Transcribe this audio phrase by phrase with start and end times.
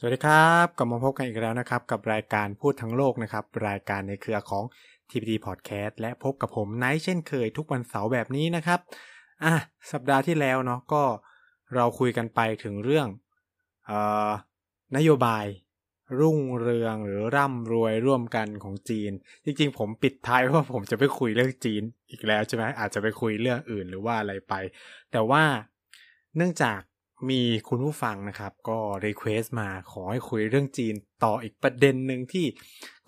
[0.00, 4.64] สวัสดีครับกลับมาพบกันอีกแล้วนะครับ กับรายการพูดทั้งโลกนะครับ รายการในเครือของ
[5.10, 8.80] TPD Podcast และพบกับผมไนท์เช่นเคยทุกวันเสาร์แบบนี้นะครับ
[9.44, 9.54] อะ
[9.92, 11.02] สัปดาห์ที่แล้วเนาะก็
[11.74, 13.06] เราคุยกันไปถึงเรื่อง
[13.90, 13.92] อ
[14.28, 14.30] อ
[14.96, 15.46] นโยบาย
[16.20, 19.12] รุ่งเรืองหรือร่ำรวยร่วมกันของจีน
[19.44, 24.54] จริงๆ ผมปิดท้ายว่าผมจะไปคุยเรื่องจีนอีกแล้วใช่ไหมอาจจะไปคุยเรื่องอื่นหรือว่าอะไรไป
[25.12, 25.42] แต่ว่า
[26.36, 26.80] เนื่องจาก
[27.30, 30.94] มีคุณผู้ฟังนะครับ ก็รีเควสมาขอให้คุยเรื่องจีน
[31.24, 32.44] ต่ออีกประเด็นหนึ่งที่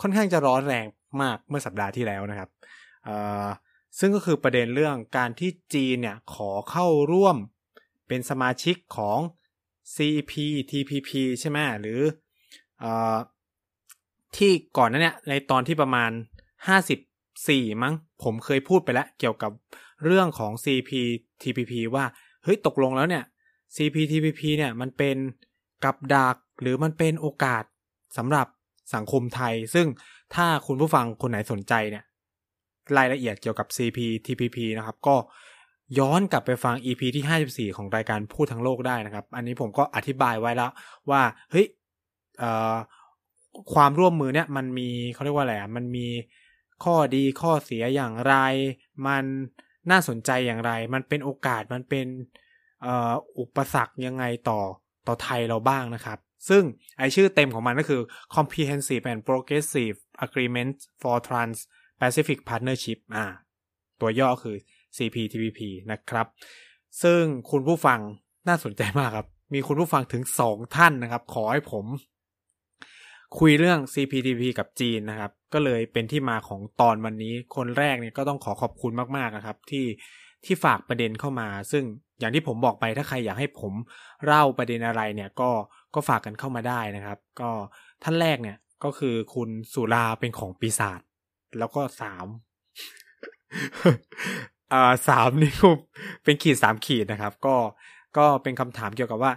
[0.00, 0.86] ค่อนข้างจะร้อนแรง
[1.22, 2.50] มากเมื่อสัปดาห์ที่แล้วนะครับ
[3.98, 7.36] ซึ่งก็คือประเด็นเรื่องการที่จีนเนี่ยขอเข้าร่วม
[8.08, 9.18] เป็นสมาชิกของ
[9.94, 12.00] CPTPP ใช่ไหมหรือ
[12.82, 12.86] อ
[14.36, 16.10] ที่ก่อนนั้นเนี่ยในตอนที่ประมาณ
[16.96, 19.52] 54 มั้ง ผมเคยพูดไปแล้วเกี่ยวกับ
[20.04, 22.04] เรื่องของ CPTPP ว่า
[22.44, 23.24] เฮ้ยตกลงแล้วเนี่ย
[23.76, 25.16] CPTPP เนี่ยมันเป็น
[25.84, 27.64] กับดักหรือมันเป็นโอกาส
[28.16, 28.46] สำหรับ
[28.94, 29.86] สังคมไทย ซึ่ง
[30.34, 32.04] ถ้าคุณผู้ฟังคนไหนสนใจเนี่ย
[32.96, 35.16] รายละเอียดเกี่ยวกับ CPTPP นะครับ ก็
[35.98, 40.70] ย้อนกลับไปฟัง EP ที่ 54 ของรายการพูดทั้งโลกได้นะครับ อันนี้ผมก็อธิบายไว้แล้ว
[41.10, 41.66] ว่าเฮ้ย
[43.74, 46.06] ความร่วมมือเนี่ยมันมีเขาเรียกว่าอะไรอะมันมี
[46.84, 48.34] ข้อดีข้อเสียอย่างไร
[49.06, 49.24] มัน
[49.90, 52.06] น่าสนใจอย่างไร มันเป็นโอกาสมันเป็น
[53.38, 54.60] อุปสรรคยังไงต่อ
[55.06, 56.62] ต่อไทยเราบ้างนะครับ ซึ่ง
[56.98, 58.00] ไอชื่อเต็มของมันก็คือ
[58.34, 63.26] Comprehensive and Progressive Agreement for Trans-Pacific Partnership อ่า
[64.00, 64.56] ตัวย่อคือ
[64.96, 65.60] CPTPP
[65.92, 66.26] นะครับ
[67.02, 68.00] ซึ่งคุณผู้ฟัง
[68.48, 71.86] น่าสนใจมากครับ มีคุณผู้ฟังถึงสองท่านนะครับ ขอให้ผม
[73.38, 79.84] คุยเรื่อง CPTPP กับจีนนะครับ ก็เลยเป็นที่มาของตอนวันนี้ คนแรกเนี่ยก็ต้องขอขอบคุณมาก ๆ นะครับ ที่
[80.44, 81.84] ที่ฝากประเด็นเข้ามา ซึ่ง
[82.18, 83.72] อย่างที่ผมบอกไปถ้าใครอยากให้ผม
[84.26, 85.50] เล่าประเด็นอะไรเนี่ยก็
[85.94, 87.50] ก็ฝากกันเข้ามาได้นะครับ ก็
[88.02, 91.00] ท่านแรกเนี่ยก็คือคุณสุราเป็นของปีศาจ
[91.58, 92.26] แล้วก็สาม
[94.72, 95.52] อ่าสามนี่
[96.24, 97.56] เป็นขีดสามขีดนะครับ ก็
[98.18, 99.32] ก็เป็นคำถามเกี่ยวกับว่า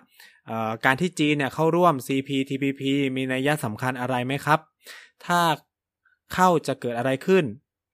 [0.86, 2.82] การที่จีนเนี่ยเข้าร่วม CPTPP
[3.16, 4.60] มีนัยสำคัญอะไรไหมครับ
[5.26, 5.40] ถ้า
[6.34, 7.44] เข้าจะเกิดอะไรขึ้น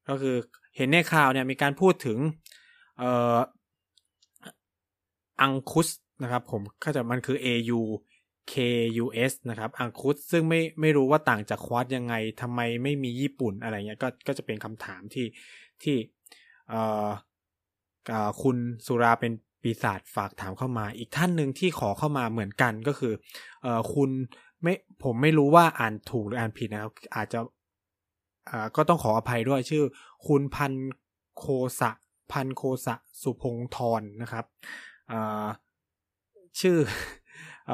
[0.10, 0.36] ก็คือ
[0.76, 2.18] เห็นในข่าวเนี่ยมีการพูดถึง
[3.00, 3.38] เอ่อ
[5.42, 5.90] อังคุส
[6.24, 7.80] นะครับผมเข้าใจมันคือ AU
[8.52, 15.26] KUS นะครับอังคุสซึ่งไม่ไม่รู้ว่าต่างจากควอดยังไงทำไมไม่มีญี่ปุ่นอะไรเงี้ยก็ก็จะเป็นคำถามที่
[15.84, 15.96] ที่
[16.70, 23.14] เอ่อคุณสุราเป็นปีศาจฝากถามเข้ามา อีกท่านหนึ่งที่ขอเข้ามาเหมือนกันก็คือ
[23.62, 24.10] เอ่อคุณ
[24.64, 24.74] ไม่
[25.04, 27.40] ผมไม่รู้ว่าอ่านถูกหรืออ่านผิดนะครับ อาจจะ
[28.50, 29.84] อ่าก็ต้องขออภัยด้วยชื่อ
[30.28, 30.74] คุณพัน
[31.38, 31.46] โค
[31.80, 31.92] สะ
[32.32, 34.46] พันโคสะสุพงทรนะครับ
[36.60, 36.78] ชื่อ
[37.70, 37.72] อ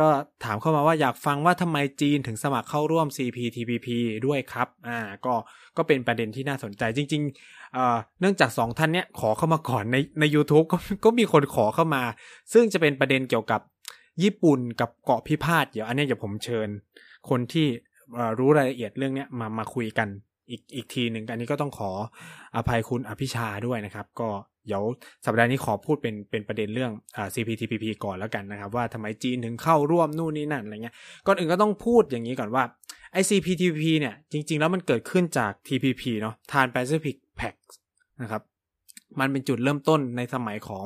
[0.00, 0.08] ก็
[0.44, 3.88] ถามเข้ามาว่าอยากฟังว่าทำไมจีนถึงสมัครเข้าร่วม CPTPP
[4.26, 5.34] ด้วยครับ อ่า ก็
[5.76, 12.02] ก็เป็นประเด็นที่น่าสนใจจริงๆ เนื่องจากสองท่านเนี้ยขอเข้ามาก่อนใน ใน u t u b e ก็ ก็มีคนขอเข้ามา
[12.52, 13.60] ซึ่งจะเป็นประเด็นเกี่ยวกับ
[14.22, 16.68] ญี่ปุ่นกับเกาะพิพาท เดี๋ยวอันนี้เดี๋ยวผมเชิญ
[17.28, 17.66] คนที่
[18.38, 20.08] รู้รายละเอียดเรื่องเนี้ยมา มาคุยกัน
[20.50, 21.90] อีกอีกทีหนึ่งอันนี้ก็ต้องขอ
[22.56, 24.28] อภัยคุณอภิชาด้วยนะครับ ก็
[24.66, 24.82] เดี๋ยว
[25.26, 30.94] สัปดาห์นี้ขอพูดเป็นเป็นประเด็นเรื่องอ่า CPTPP ก่อนแล้วกันนะครับ ว่าทำไมจีนถึงเข้าร่วมนู่นนี่นั่นอะไรเงี้ย
[31.26, 32.64] ก่อนอื่นก็ต้องพูดอย่างนี้ก่อนว่า
[33.12, 37.60] ไอ CPTPP เนี่ยจริง ๆ แล้วมันเกิดขึ้นจาก TPP เนาะ Trans Pacific Pact
[38.22, 38.42] นะครับ
[39.20, 40.84] มันเป็นจุดเริ่มต้นในสมัยของ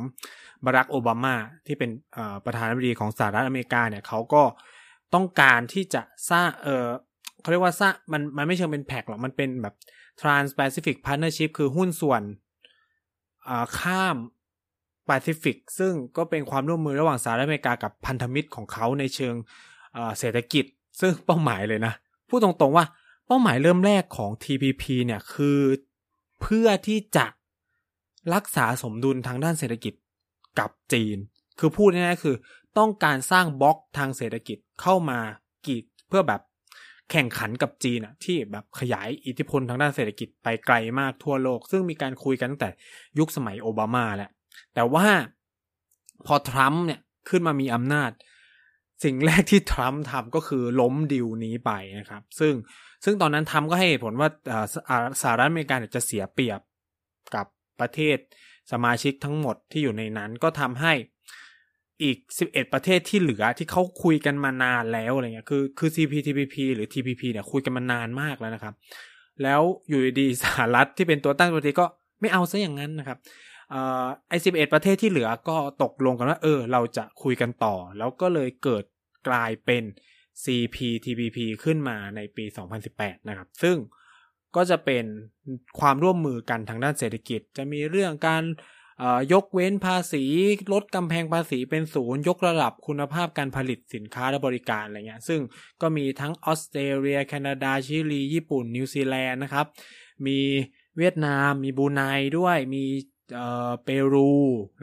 [0.65, 1.35] บารักโอบามา
[1.67, 1.91] ที่เป็น
[2.45, 4.43] ประธานาธิบดีของสหรัฐอเมริกาเนี่ยเขาก็
[5.15, 6.89] ต้องการที่จะสร้างเออ
[7.41, 9.75] เขาเรียกว่าสร้างมันมันไม่เชิงเป็นแพ็กหรอก มันเป็นแบบ
[10.21, 12.23] Trans Pacific Partnership คือหุ้นส่วน
[13.79, 14.17] ข้าม
[15.07, 19.35] แปซิฟิกซึ่งก็เป็นความร่วมมือระหว่างสหรัฐอเมริกากับพันธมิตรของเขาในเชิง
[20.19, 20.65] เศรษฐกิจ
[21.01, 21.95] ซึ่งเป้าหมายเลยนะ
[22.29, 22.85] พูดตรงๆว่า
[23.27, 25.61] เป้าหมายเริ่มแรกของ TPP เนี่ยคือ
[26.43, 27.27] เพื่อที่จะ
[28.35, 29.95] รักษาสมดุลทางด้านเศรษฐกิจ
[30.59, 31.17] กับจีน
[31.59, 32.37] คือพูดง่ายๆคือ
[32.79, 35.19] ต้องการสร้างบล็อกทางเศรษฐกิจเข้ามา
[35.67, 36.41] กีดเพื่อแบบ
[37.11, 42.71] แข่งขันกับจีนอะที่แบบขยายอิทธิพลทางด้านเศรษฐกิจไปไกลมากทั่วโลก ซึ่งมีการคุยกันตั้งแต่
[43.19, 44.31] ยุคสมัยโอบามาแหละ
[44.75, 45.07] แต่ว่า
[46.27, 48.11] พอทรัมป์เนี่ยขึ้นมามีอำนาจ
[49.05, 52.55] สิ่งแรกที่ทรัมป์ทำก็คือล้มดิวนี้ไปนะครับ ซึ่ง
[53.05, 54.29] ซึ่งตอนนั้นทรัมป์ก็ให้ผลว่า
[55.21, 56.61] สหรัฐอเมริกาจะเสียเปรียบ
[57.35, 57.47] กับ
[57.81, 58.19] ประเทศ
[58.73, 60.93] สมาชิกทั้งหมดที่อยู่ในนั้นก็ทำให้
[62.03, 68.75] อีก 11 ประเทศที่เหลือที่เขาคุยกันมานานแล้วอะไรเงี้ยคือคือ CPTPP หรือ TPP เนี่ยคุยกันมานานมากแล้วนะครับ
[69.43, 71.87] แล้วอยู่ดีสหรัฐที่เป็นตัวตั้งตัวทีก็
[72.21, 73.19] ไม่เอาซะอย่างนั้นนะครับ
[74.29, 78.85] ไอ้สิบเอ็ดประเทศที่เหลือก็ตกลงกันว่า เออ เราจะคุยกันต่อ แล้วก็เลยเกิด
[79.29, 79.83] กลายเป็น
[80.45, 82.45] CPTPP ขึ้นมาในปี
[82.87, 83.77] 2018 นะครับ ซึ่ง
[84.57, 85.05] ก็จะเป็น
[85.81, 88.43] ความร่วมมือกันทางด้านเศรษฐกิจ จะมีเรื่องการ
[89.33, 90.25] ยกเว้นภาษี
[90.73, 95.41] ลดกำแพงภาษีเป็นศูนย์ยกระดับคุณภาพการผลิตสินค้าและบริการอะไรเงี้ยซึ่ง
[95.81, 99.67] ก็มีทั้งออสเตรเลีย แคนาดา ชิลี ญี่ปุ่น นิวซีแลนด์นะครับ
[100.27, 100.39] มี
[100.99, 102.03] เวียดนาม มีบูไน
[102.39, 102.85] ด้วย มี
[103.85, 104.33] เปรู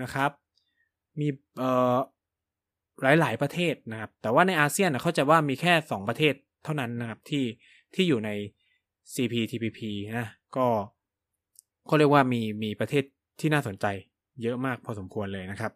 [0.04, 0.32] นะครับ
[1.20, 1.28] มี
[3.02, 6.34] หลายๆประเทศนะครับ แต่ว่าในอาเซียนเขาจะว่ามีแค่ 2 ประเทศ
[6.64, 7.46] เท่านั้นนะครับที่
[7.96, 8.30] ที่อยู่ใน
[9.14, 9.80] CPTPP
[10.18, 10.68] นะ ก็
[11.88, 13.04] เขาเรียกว่ามีมีประเทศ
[13.40, 13.86] ที่น่าสนใจ
[14.42, 15.72] เยอะมากพอสมควรเลยนะครับ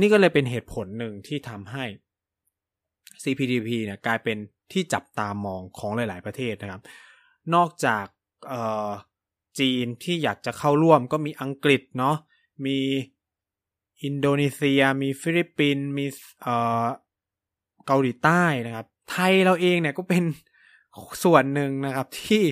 [0.00, 1.84] นี่ก็เลยเป็นเหตุผลหนึ่งที่ทำให้
[3.22, 4.36] CPTPP เนี่ยกลายเป็น
[4.72, 6.82] ที่จับตามองของหลาย ๆ ประเทศนะครับ
[7.54, 8.06] นอกจาก
[9.58, 12.16] จีนที่อยากจะเข้าร่วมก็มีอังกฤษเนาะ
[12.66, 12.78] มี
[14.02, 16.06] อินโดนีเซีย มีฟิลิปปินส์มี
[17.86, 20.24] เกาหลีใต้นะครับ ไทยเราเองเนี่ยก็เป็น
[21.24, 22.44] ส่วนหนึ่งนะครับที่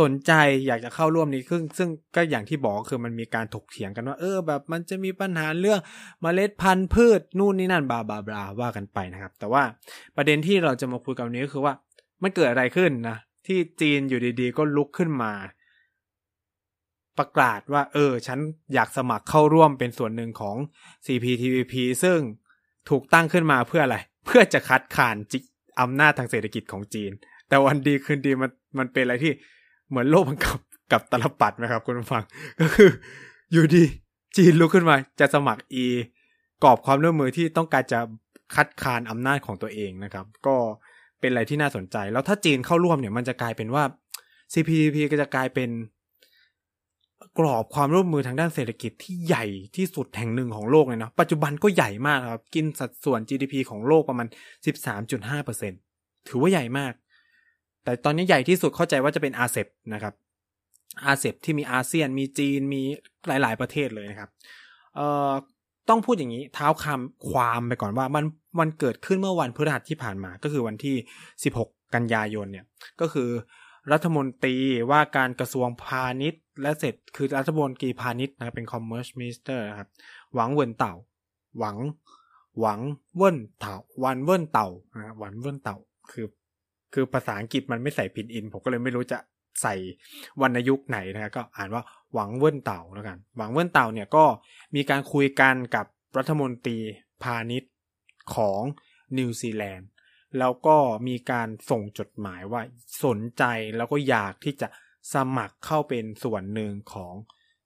[0.00, 0.32] สนใจ
[0.66, 5.80] อยากจะเข้าร่วมนี้ซึ่งซึ่งก็อย่างที่บอกคือมันมีการถกเถียงกันว่า เออแบบมันจะมีปัญหาเรื่อง
[6.24, 9.62] เมล็ดพันธุ์พืชนู่นนี่นั่นบาบาบาว่ากันไปนะครับ แต่ว่า
[10.16, 11.74] ประเด็นที่เราจะมาคุยกันนี้ก็คือว่า
[12.22, 13.16] มันเกิดอะไรขึ้นนะ
[13.46, 15.32] ที่จีนอยู่ดีๆ ก็ลุกขึ้นมา
[17.18, 18.38] ประกาศว่า เออ ฉัน
[18.74, 20.56] อยากสมัครเข้าร่วมเป็นส่วนหนึ่งของ
[21.06, 22.18] CPTPP ซึ่ง
[22.88, 23.96] ถูกตั้งขึ้นมาเพื่ออะไร
[24.26, 25.16] เพื่อจะคัดค้าน
[25.80, 27.12] อำนาจทางเศรษฐกิจของจีน
[27.48, 29.32] แต่วันดีคืนดีมันมันเป็นอะไรที่
[29.90, 30.60] เหมือนโลกมันกับ
[30.92, 32.22] กับตลปัดนะครับคุณผู้ฟัง
[32.60, 32.90] ก็คือ
[33.52, 33.84] อยู่ดี
[34.36, 35.86] จีนลุกขึ้นมาจะสมัครอี
[36.64, 37.98] กรอบความร่วมมือที่ต้องการจะ
[38.54, 40.56] คัดค้านอำนาจของตัวเองนะครับ ก็
[41.20, 43.84] เป็นอะไรที่น่าสนใจ แล้วถ้าจีนเข้าร่วมเนี่ยมันจะกลายเป็นว่า
[44.52, 45.70] CPTPP ก็จะกลายเป็น
[47.38, 49.44] กรอบความร่วมมือทางด้านเศรษฐกิจที่ใหญ่
[49.76, 54.26] ที่สุดแห่งหนึ่งของโลกเลยนะปัจจุบันก็ใหญ่มากครับ กินสัดส่วน GDP ของโลกประมาณ
[55.06, 56.92] 13.5%ถือว่าใหญ่มาก
[57.84, 60.14] แต่ตอนนี้ใหญ่ที่สุดเข้าใจว่าจะเป็นอาเซบนะครับ
[61.04, 62.82] อาเซบที่มีอาเซียนมีจีนมี
[63.26, 64.30] หลาย ๆประเทศเลยนะครับ
[64.94, 65.30] เอ่อ
[65.88, 68.24] ต้องพูดอย่างนี้เท้าคำความไปก่อนว่ามัน
[68.60, 70.96] มันเกิดขึ้นเมื่อวันพฤหัสที่ผ่านมาก็คือวันที่
[71.44, 72.66] 16 กันยายนเนี่ย
[73.00, 73.30] ก็คือ
[73.92, 74.56] รัฐมนตรี
[74.90, 79.88] ว่าการกระทรวงพาณิชย์ เอ่อเสร็จคือรัฐมนตรีพาณิชย์นะครับเป็น commerce minister นะครับ
[80.34, 80.94] หวังเหวินเทา
[81.58, 81.76] หวัง
[82.60, 82.80] หวัง
[83.16, 85.76] เหวินเทาหวังเหวินเทานะหวังเหวินเทา
[86.10, 86.26] คือ
[86.94, 89.18] คือภาษาอังกฤษมันไม่ใส่พินอิน ผมก็เลยไม่รู้จะ
[89.62, 89.74] ใส่
[90.40, 91.82] วรรณยุกต์ไหนนะ ก็อ่านว่า
[92.14, 94.24] หวังเวิ้นเต่าแล้วกัน หวังเวิ้นเต่าเนี่ยก็
[94.74, 95.86] มีการคุยกันกับ
[96.18, 96.78] รัฐมนตรี
[97.22, 97.72] พาณิชย์
[98.34, 98.62] ของ
[99.18, 99.88] นิวซีแลนด์
[100.38, 100.76] แล้วก็
[101.08, 102.62] มีการส่งจดหมายว่า
[103.04, 103.44] สนใจ
[103.76, 104.68] แล้วก็อยากที่จะ
[105.14, 107.14] สมัครเข้าเป็นส่วนหนึ่งของ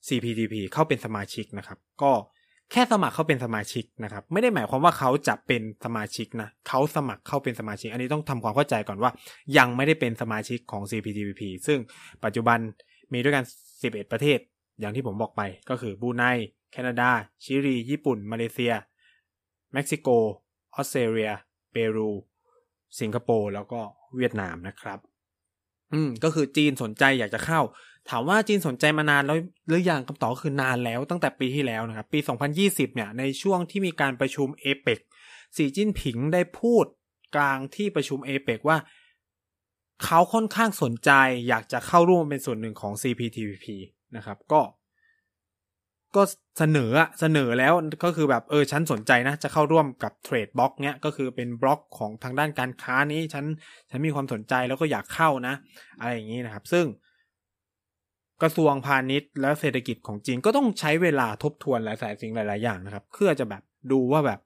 [0.07, 2.13] CPTP เข้าเป็นสมาชิกนะครับ ก็
[2.73, 9.11] แค่สมัครเข้าเป็นสมาชิกนะครับ ไม่ได้หมายความว่าเขาจะเป็นสมาชิกนะเขาสมัครเข้าเป็นสมาชิก อันนี้ต้องทำความเข้าใจก่อนว่า
[9.59, 11.79] ยังไม่ได้เป็นสมาชิกของ CPTPP ซึ่ง
[12.25, 12.59] ปัจจุบัน
[13.13, 13.45] มีด้วยกัน
[13.79, 14.39] 11 ประเทศ
[14.81, 16.23] อย่างที่ผมบอกไปก็คือบูไน
[16.73, 17.11] แคนาดา
[17.45, 18.73] ชิลี ญี่ปุ่น มาเลเซีย
[19.73, 20.09] เม็กซิโก
[20.75, 21.33] ออสเตรเลีย
[21.73, 22.11] เปรู
[23.01, 23.81] สิงคโปร์ แล้วก็
[24.17, 24.99] เวียดนามนะครับ
[25.93, 27.61] อืม ก็คือจีนสนใจอยากจะเข้า
[28.11, 32.19] ถามว่าจีนสนใจมานานแล้วหรืออยังคำตอบคือนานแล้วตั้งแต่ปีที่แล้วนะครับ ปี
[32.57, 35.01] 2020 เนี่ยในช่วงที่มีการประชุมเอเปก
[35.57, 36.85] สีจิ้นผิงได้พูด
[37.37, 38.79] กลางที่ประชุมเอเปกว่า
[40.05, 41.11] เขาค่อนข้างสนใจ
[41.49, 43.67] อยากจะเข้าร่วมเป็นส่วนหนึ่งของ CPTPP
[44.17, 44.61] นะครับ ก็
[46.17, 46.23] ก็
[46.59, 47.73] เสนอเสนอแล้ว
[48.05, 53.45] ก็คือแบบเออฉันสนใจนะ จะเข้าร่วมกับเทรดบล็อกเนี้ยก็คือเป็นบล็อกของทางด้านการค้านี้ฉัน
[53.91, 55.55] ฉันมีความสนใจแล้วก็อยากเข้านะ
[56.01, 56.85] อะไรอย่างนี้นะครับ ซึ่ง
[58.43, 63.63] กระทรวงพาณิชย์และเศรษฐกิจของจีนก็ต้องใช้เวลาทบทวนหลายสายสิ่งหลาย ๆ อย่างนะครับ เพื่อจะแบบ
[63.93, 64.41] ดูว่าแบบ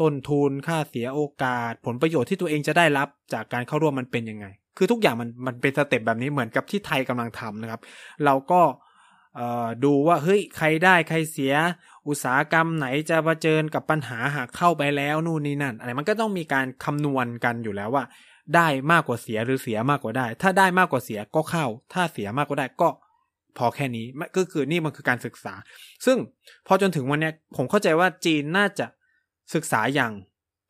[0.00, 4.46] ต้นทุนค่าเสียโอกาส ผลประโยชน์ที่ตัวเองจะได้รับจากการเข้าร่วมมันเป็นยังไง
[4.76, 7.80] คือทุกอย่างมันมันเป็นสเต็ปแบบนี้เหมือนกับที่ไทยกำลังทำนะครับ
[8.24, 8.60] เราก็
[9.84, 11.54] ดูว่าเฮ้ยใครได้ใครเสีย
[12.08, 18.04] อุตสาหกรรมไหนจะมาเจอกับปัญหาหากเข้าไปแล้วนู่นนี่นั่น อะไรมันก็ต้องมีการคำนวณกันอยู่แล้วว่า
[18.54, 22.88] ได้มากกว่าเสียหรือเสียมากกว่าได้ ถ้าได้มากกว่าเสียก็เข้า ถ้าเสียมากกว่าได้ก็
[23.58, 24.06] พอแค่นี้
[24.36, 25.54] ก็คือนี่มันคือการศึกษา
[26.04, 26.16] ซึ่ง
[26.66, 28.86] พอจนถึงวันนี้ผมเข้าใจว่าจีนน่าจะ
[29.54, 30.12] ศึกษาอย่าง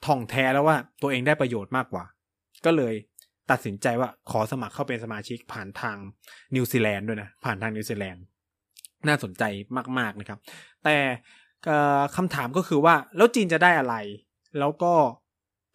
[0.07, 2.05] ท่องแท้แล้วว่าตัวเองได้ประโยชน์มากกว่า
[2.65, 2.95] ก็เลย
[3.51, 5.97] ตัดสินใจว่าขอสมัครเข้าเป็นสมาชิกผ่านทาง
[6.55, 8.23] นิวซีแลนด์ด้วยนะ ผ่านทางนิวซีแลนด์
[9.09, 9.43] น่าสนใจ
[9.99, 10.39] มาก ๆนะครับ
[10.85, 10.97] แต่
[12.17, 13.97] คำถามก็คือว่าแล้วจีนจะได้อะไร
[14.59, 14.95] แล้วก็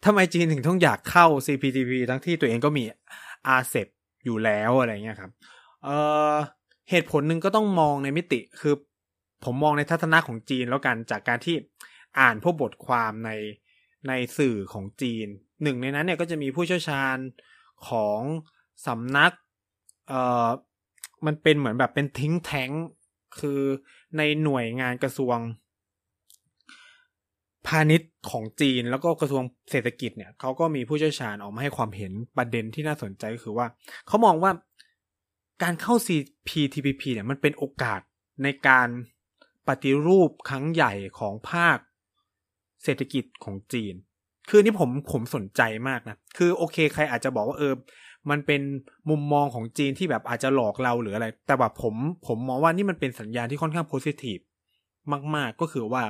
[0.04, 2.84] ทำไมจีนถึงต้องอยากเข้า CPTP ทั้งที่ตัวเองก็มี
[3.46, 3.88] อาเซบ
[4.24, 5.30] อยู่แล้วอะไรเงี้ยครับ
[5.84, 5.88] เอ
[6.32, 6.34] อ
[6.90, 8.74] เหตุผลหนึ่งก็ต้องมองในมิติคือ
[9.44, 11.56] ผมมองในทัศนะของจีนแล้วกันจากการที่
[12.20, 13.30] อ่านพวกบทความใน
[14.08, 15.26] ในสื่อของจีน
[15.62, 17.16] หนึ่งในนั้นเนี่ยก็จะมีผู้เชี่ยวชาญ
[17.88, 18.20] ของ
[18.86, 19.32] สำนัก
[20.08, 20.48] เอ่อ
[21.26, 22.70] มันเป็นเหมือนแบบเป็นทิ้งแท้ง
[23.40, 23.60] คือ
[24.16, 25.38] ในหน่วยงานกระทรวง
[27.66, 33.66] พาณิชย์ของจีนแล้วก็กระทรวงเศรษฐกิจเนี่ยเขาก็มีผู้เชี่ยวชาญออกมาให้ความเห็นประเด็นที่น่าสนใจก็คือว่า
[34.06, 34.50] เขามองว่า
[35.62, 38.00] การเข้า CPTPP เนี่ยมันเป็นโอกาส
[38.42, 38.88] ในการ
[39.68, 41.78] ปฏิรูปครั้งใหญ่ของภาค
[42.84, 43.94] เศรษฐกิจของจีน
[44.48, 47.74] คือนี่ผมผมสนใจมากนะ คือโอเคใครอาจจะบอกว่าเออ
[48.30, 48.62] มันเป็น
[49.10, 51.94] มุมมองของจีนที่แบบอาจจะหลอกเราหรืออะไร แต่แบบผม
[52.26, 54.38] ผมมองว่านี่มันเป็นสัญญาณที่ค่อนข้างโพซิทีฟ
[55.36, 56.02] มาก ๆ ก็คือว่า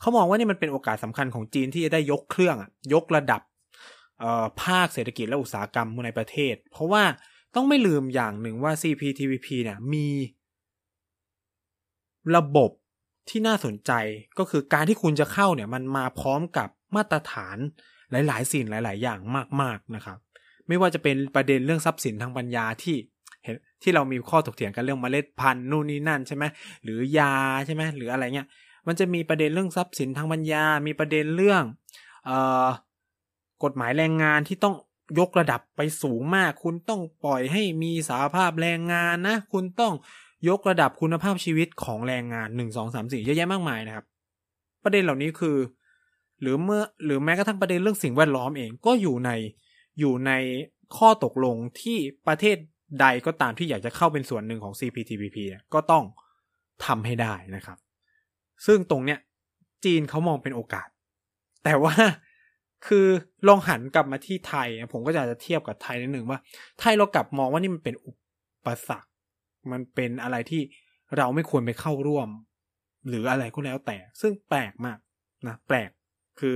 [0.00, 3.42] เขามองว่านี่มันเป็นโอกาสสำคัญของจีนที่จะได้ยกเครื่องอะยกระดับ
[4.62, 7.02] ภาคเศรษฐกิจและอุตสาหกรรมในประเทศ เพราะว่า
[7.54, 10.06] ต้องไม่ลืมอย่างหนึ่งว่า CPTPP เนี่ยมี
[12.36, 12.70] ระบบ
[13.28, 13.92] ที่น่าสนใจ
[14.38, 17.56] ก็คือการที่คุณจะเข้าเนี่ยมันมาพร้อมกับมาตรฐาน
[18.10, 19.18] หลาย ๆ สิ่งหลาย ๆ อย่าง
[19.62, 20.18] มาก ๆ นะครับ
[20.68, 22.96] ไม่ว่าจะเป็นประเด็นเรื่องทรัพย์สินทางปัญญาที่
[23.44, 26.44] เห็นที่เรามีข้อถกเถียงกันเรื่องเมล็ดพันธุ์นู่นนี่นั่นใช่ไหม
[26.84, 27.34] หรือยา
[27.66, 28.48] ใช่ไหมหรืออะไรเงี้ย
[28.86, 31.62] มันจะมีประเด็นเรื่องทรัพย์สินทางปัญญา มีประเด็นเรื่อง
[32.24, 32.66] เอ่อ
[33.64, 34.74] กฎหมายแรงงานที่ต้อง
[35.18, 39.94] ยกระดับไปสูงมาก คุณต้องปล่อยให้มีสาภาพแรงงานนะ คุณต้อง
[40.48, 44.04] ยกระดับคุณภาพชีวิตของแรงงานหนึ่งสองสามสี่เยอะแยะมากมายนะครับ
[44.84, 45.56] ประเด็นเหล่านี้คือ
[46.40, 49.30] หรือเมื่อหรือแม้กระทั่งประเด็นเรื่องสิ่งแวดล้อมเองก็อยู่ใน
[50.00, 50.32] อยู่ใน
[50.96, 52.56] ข้อตกลงที่ประเทศ
[53.00, 55.36] ใดก็ตามที่อยากจะเข้าเป็นส่วนหนึ่งของ CPTPP
[55.74, 56.04] ก็ต้อง
[56.84, 57.78] ทำให้ได้นะครับ
[58.66, 59.18] ซึ่งตรงเนี้ย
[59.84, 60.88] จีนเขามองเป็นโอกาส
[61.64, 61.94] แต่ว่า
[62.86, 63.06] คือ
[63.48, 66.38] ลองหันกลับมาที่ไทย ผมก็จะจะเทียบกับไทยนิดหนึ่งว่า
[66.80, 68.12] ไทยเรากลับมองว่านี่มันเป็นอุ
[68.66, 69.08] ปสรรค
[69.72, 70.62] มันเป็นอะไรที่
[71.16, 72.28] เราไม่ควรไปเข้าร่วม
[73.08, 74.98] หรืออะไรก็แล้วแต่ ซึ่งแปลกมาก
[75.46, 75.90] นะแปลก
[76.40, 76.54] คือ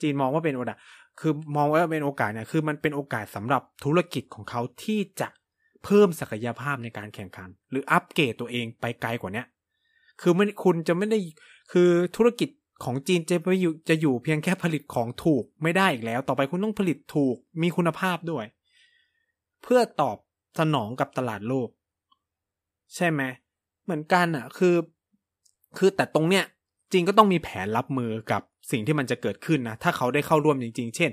[0.00, 0.78] จีนมองว่าเป็นโอกาส
[1.20, 5.28] คือมองว่าเป็นโอกาสเนี่ยคือมันเป็นโอกาสสำหรับธุรกิจของเขาที่จะ
[5.84, 9.44] เพิ่มศักยภาพในการแข่งขัน หรืออัปเกรดตัวเองไปไกลกว่านี้
[10.20, 11.18] คือไม่คุณจะไม่ได้
[11.72, 12.48] คือธุรกิจ
[12.84, 18.44] ของจีนจะไปอยู่จะอยู่เพียงแค่ผลิตของถูกไม่ได้อีกแล้ว ต่อไปคุณต้องผลิตถูกมีคุณภาพด้วย
[19.62, 20.16] เพื่อตอบ
[20.58, 21.68] สนองกับตลาดโลก
[22.94, 23.22] ใช่ไหม
[23.84, 24.76] เหมือนกันอะ คือ
[25.78, 26.44] คือแต่ตรงเนี้ย
[26.92, 31.10] จีนก็ต้องมีแผนรับมือกับสิ่งที่มันจะเกิดขึ้นนะ ถ้าเขาได้เข้าร่วมจริง ๆ เช่น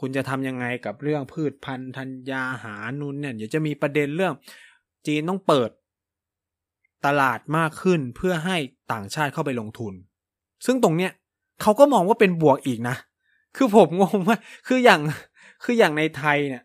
[0.00, 4.34] คุณจะทำยังไงกับเรื่องพืชพันธุ์ธัญญาหารนุนเนี่ยเดี๋ยวจะมีประเด็นเรื่อง
[5.06, 5.70] จีนต้องเปิด
[7.06, 8.56] ตลาดมากขึ้นเพื่อให้
[8.92, 9.94] ต่างชาติเข้าไปลงทุน
[10.66, 11.12] ซึ่งตรงเนี้ย
[11.62, 12.96] เขาก็มองว่าเป็นบวกอีกนะ
[13.56, 15.00] คือผมงงว่าคืออย่าง
[15.64, 16.62] คืออย่างในไทยเนี่ย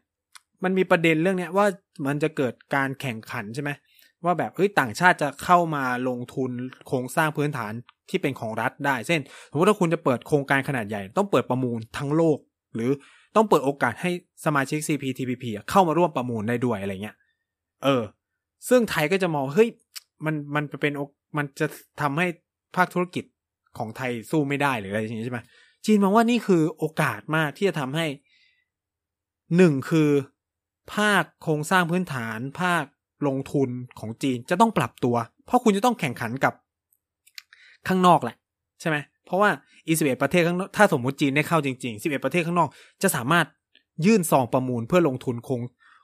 [0.64, 1.66] มันมีประเด็นเรื่องเนี้ยว่า
[2.08, 3.72] มันจะเกิดการแข่งขันใช่ไหม
[4.26, 6.52] ว่าแบบเฮ้ยต่างชาติจะเข้ามาลงทุน
[6.88, 7.74] โครงสร้างพื้นฐาน
[8.10, 9.20] ที่เป็นของรัฐได้ เช่น
[9.52, 12.38] สมมติถ้าคุณจะเปิดโครงการขนาดใหญ่ ต้องเปิดประมูลทั้งโลก
[12.76, 12.92] หรือ
[13.36, 14.12] ต้องเปิดโอกาสให้
[14.46, 17.16] สมาชิก CPTPP เข้ามาร่วมประมูลได้ด้วยอะไรเงี้ย
[17.84, 18.04] เออ
[18.70, 19.70] ซึ่งไทยก็จะมองเฮ้ย
[20.26, 20.94] มันมันเป็น
[21.38, 21.68] มันจะ
[22.02, 22.28] ทำให้
[22.76, 23.24] ภาคธุรกิจ
[23.78, 25.40] ของไทยสู้ไม่ได้หรืออะไรอย่างนี้ใช่ไหม
[25.86, 28.06] จีนมองว่านี่คือโอกาสมากที่จะทำให้
[29.58, 30.10] หนึ่งคือ
[30.94, 32.84] ภาคโครงสร้างพื้นฐาน ภาค
[33.28, 36.54] ลงทุนของจีนจะต้องปรับตัว เพราะคุณจะต้องแข่งขันกับ
[37.88, 38.36] ข้างนอกแหละ
[38.82, 39.50] ใช่ไหมเพราะว่า
[39.88, 42.70] อีสิบเอ็ดประเทศข้างนอกถ้าสมมติจีนได้เข้าจริงๆสิบเอ็ดประเทศข้างนอก
[43.04, 43.46] จะสามารถ
[44.06, 45.62] ยื่นซองประมูลเพื่อลงทุนโครง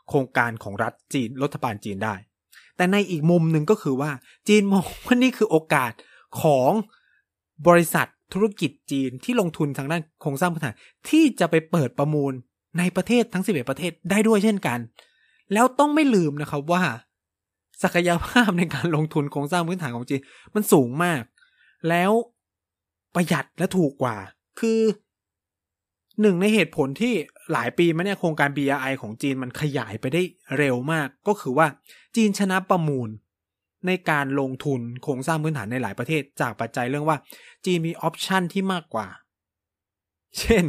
[0.10, 2.16] โครงการของรัฐจีนรัฐบาลจีนได้
[2.78, 4.12] แต่ในอีกมุมหนึ่งก็คือว่า
[4.48, 5.92] จีนมองว่านี่คือโอกาส
[6.42, 6.72] ของ
[7.68, 10.76] บริษัทธุรกิจจีนที่ลงทุนทางด้านโครงสร้างพื้นฐาน
[11.10, 12.34] ที่จะไปเปิดประมูล
[12.78, 14.80] ในประเทศทั้งสิบเอ็ดประเทศได้ด้วยเช่นกัน
[15.54, 16.84] แล้วต้องไม่ลืมนะครับว่า
[17.84, 20.22] ศักยภาพในการลงทุนโครงสร้างพื้นฐานของจีน
[20.54, 21.22] มันสูงมาก
[21.90, 22.12] แล้ว
[23.16, 24.18] ประหยัดและถูกกว่า
[24.60, 24.80] คือ
[26.22, 27.14] หนึ่งในเหตุผลที่
[27.52, 30.22] หลายปีมาเนี่ยโครงการ BRI ของจีนมันขยายไปได้
[30.58, 31.68] เร็วมาก ก็คือว่า
[32.16, 33.10] จีนชนะประมูล
[33.88, 37.18] ในการลงทุนโครงสร้างพื้นฐานในหลายประเทศ จากปัจจัยเรื่องว่า
[37.66, 39.08] จีนมีออปชันที่มากกว่า
[40.40, 40.66] เช่น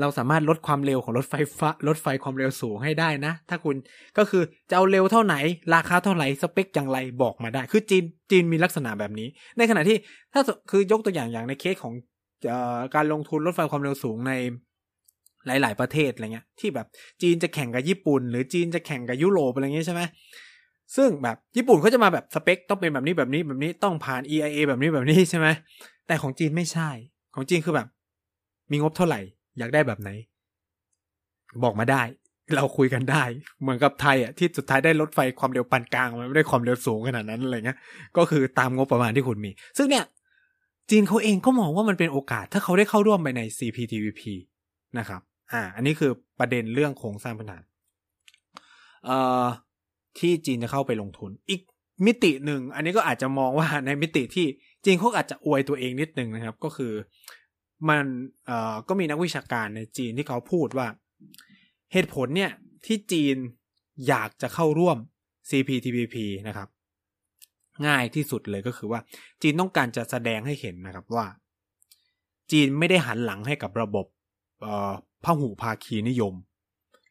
[0.00, 3.76] เราสามารถลดความเร็วของรถไฟฟ้ารถไฟความเร็วสูงให้ได้นะ ถ้าคุณ
[4.18, 5.34] ก็คือจะเอาเร็วเท่าไหน
[5.74, 9.96] ราคาเท่าไหร่สเปคอย่างไรบอกมาได้ คือจีนจีนมีลักษณะแบบนี้ ในขณะที่
[10.32, 11.94] ถ้าคือยกตัวอย่างอย่างในเคสของ
[12.52, 12.54] อ
[12.94, 14.32] การลงทุนรถไฟความเร็วสูงใน
[15.46, 16.86] หลาย ๆ ประเทศอะไรเงี้ยที่แบบ
[17.22, 20.02] จีนจะแข่งกับญี่ปุ่น หรือจีนจะแข่งกับยุโรปอะไรเงี้ยใช่ไหม
[20.96, 25.46] ซึ่งแบบญี่ปุ่นเขาจะมาแบบสเปคต้องเป็นแบบนี้แบบนี้แบบนี้ต้องผ่าน EIA แบบนี้แบบนี้ใช่ไหม
[26.06, 26.90] แต่ของจีนไม่ใช่
[27.34, 27.88] ของจีนคือแบบ
[28.70, 29.20] มีงบเท่าไหร่
[29.58, 30.10] อยากได้แบบไหน
[31.62, 32.02] บอกมาได้
[32.56, 33.24] เราคุยกันได้
[33.60, 37.78] เหมือนกับไทยอะที่สุดท้ายได้รถไฟความเร็วปานกลางมันไม่ได้ความเร็วสูงขนาดนั้นอะไรเงี้ย
[38.16, 40.04] ก็คือตามงบประมาณที่คุณมี ซึ่งเนี่ย
[40.90, 44.22] จีนเขาเองก็มองว่ามันเป็นโอกาส ถ้าเขาได้เข้าร่วมไปใน CPTPP
[44.98, 45.20] นะครับ
[45.52, 47.62] อ่า อันนี้คือประเด็นเรื่องโครงสร้างพื้นฐาน
[49.04, 49.44] เอ่อ
[50.20, 51.60] ที่จีนจะเข้าไปลงทุน อีก
[52.06, 54.46] มิติหนึ่ง อันนี้ก็อาจจะมองว่าในมิติที่
[54.84, 56.92] จีนเขาอาจจะอวยตัวเองนิดนึงนะครับ ก็คือ
[57.88, 58.04] มัน
[58.46, 60.86] เอ่อก็มีนักวิชาการในจีนที่เขาพูดว่า
[61.92, 62.52] เหตุผลเนี่ย
[62.86, 63.36] ที่จีน
[64.08, 64.96] อยากจะเข้าร่วม
[65.50, 66.16] CPTPP
[66.48, 66.68] นะครับ
[67.86, 69.00] ง่ายที่สุดเลยก็คือว่า
[69.42, 71.26] จีนต้องการจะแสดงให้เห็นนะครับว่า
[72.50, 74.06] จีนไม่ได้หันหลังให้กับระบบ
[75.24, 76.34] พหูภาคีนิยม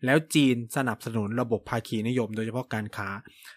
[0.05, 3.09] แล้วจีนสนับสนุนระบบภาคีนิยม โดยเฉพาะการค้า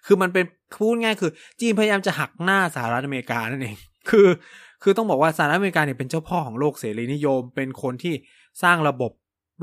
[0.06, 0.44] คือมันเป็น
[0.74, 3.76] พูดง่ายคือ จีนพยายามจะหักหน้าสหรัฐอเมริกานั่นเอง
[4.10, 4.28] คือ
[4.82, 8.14] คือต้องบอกว่าสหรัฐอเมริกาเนี่ยเป็นเจ้าพ่อของโลกเสรีนิยม เป็นคนที่
[8.62, 9.12] สร้างระบบ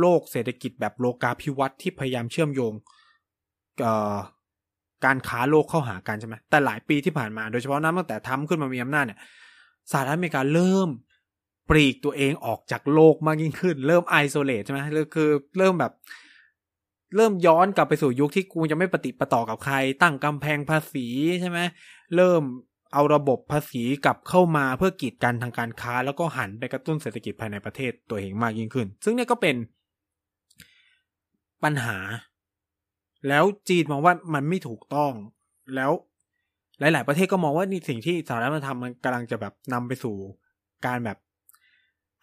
[0.02, 2.74] โลกเศรษฐกิจแบบโลกาภิวัตน์ที่พยายามเชื่อมโยง
[5.06, 9.20] การค้าโลกเข้าหากันใช่ไหมแต่หลายปีที่ผ่านมาโดยเฉพาะนับตั้งแต่ทำขึ้นมามีอำนาจเนี่ย
[9.92, 10.90] สหรัฐอเมริกาเริ่ม
[11.70, 14.80] ปลีกตัวเองออกจากโลกมากยิ่งขึ้น เริ่มไอโซเลตใช่ไหม
[15.16, 15.92] คือเริ่มแบบ
[17.16, 21.08] เริ่มย้อนกลับไปสู่ยุคที่กูจะไม่ปฏิปต่อกับใคร ตั้งกำแพงภาษี
[21.42, 21.60] ใช่ไหม
[22.16, 22.42] เริ่ม
[22.94, 29.56] เอาระบบภาษีกลับเข้ามาเพื่อกีดกันทางการค้า แล้วก็หันไปกระตุ้นเศรษฐกิจภายในประเทศตัวเองมากยิ่งขึ้น ซึ่งเนี่ยก็เป็น
[31.64, 31.98] ปัญหา
[33.28, 35.12] แล้วจีนมองว่ามันไม่ถูกต้อง
[35.76, 35.92] แล้ว
[36.80, 40.16] หลาย ๆ ประเทศก็มองว่านี่สิ่งที่สหรัฐมาทำมันกำลังจะแบบนำไปสู่
[40.86, 41.18] การแบบ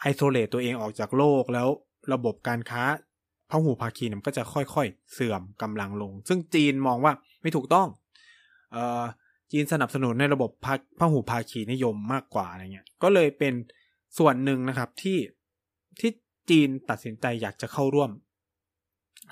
[0.01, 1.69] ไอโซเลตตัวเองออกจากโลกแล้ว
[2.13, 2.83] ระบบการค้า
[3.51, 7.89] พหูภาคีมันก็จะค่อยๆ เสื่อมกำลังลง ซึ่งจีนมองว่าไม่ถูกต้อง
[8.73, 9.03] เอ่อ
[9.53, 10.51] จีนสนับสนุนในระบบ
[10.99, 13.55] พหูภาคีนิยมมากกว่าอะไรเงี้ย ก็เลยเป็น
[14.19, 15.19] ส่วนหนึ่งนะครับที่
[16.01, 16.11] ที่
[16.51, 18.11] จีนตัดสินใจอยากจะเข้าร่วม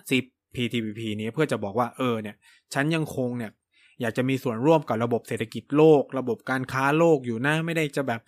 [0.09, 2.37] CPTPP นี้เพื่อจะบอกว่าเออเนี่ย
[2.75, 3.53] ฉันยังคงเนี่ย
[4.01, 8.20] อยากจะมีส่วนร่วมกับระบบเศรษฐกิจโลก ระบบการค้าโลกอยู่นะไม่ได้จะแบบ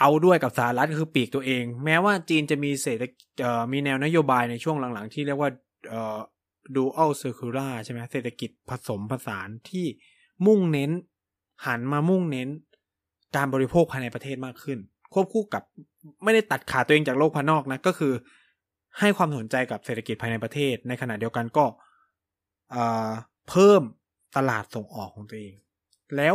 [0.00, 3.02] เอาด้วยกับสหรัฐคือปีกตัวเอง แม้ว่าจีนจะมีเศรษฐ
[3.72, 5.50] มีแนวนโยบายในช่วงหลังๆ ที่เรียกว่า
[5.88, 6.18] เอ่อ
[6.76, 9.86] dual circular ใช่ไหมเศรษฐกิจผสมผสานที่
[10.46, 10.90] มุ่งเน้น
[11.66, 12.48] หันมามุ่งเน้น
[13.36, 14.78] การบริโภคภายในประเทศมากขึ้น
[15.12, 15.62] ควบคู่กับ
[16.24, 18.12] ไม่ได้ตัดขาตัวเองจากโลกภายนอกนะก็คือ
[18.98, 21.66] ให้ความสนใจกับเศรษฐกิจภายในประเทศ ในขณะเดียวกันก็
[23.48, 23.82] เพิ่ม
[24.36, 25.54] ตลาดส่งออกของตัวเอง
[26.16, 26.34] แล้ว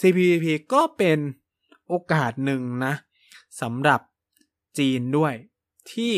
[0.00, 1.18] CPTPP ก็เป็น
[1.90, 2.94] โอกาสหนึ่งนะ
[3.60, 4.00] สำหรับ
[4.78, 5.34] จีนด้วย
[5.92, 6.14] ที่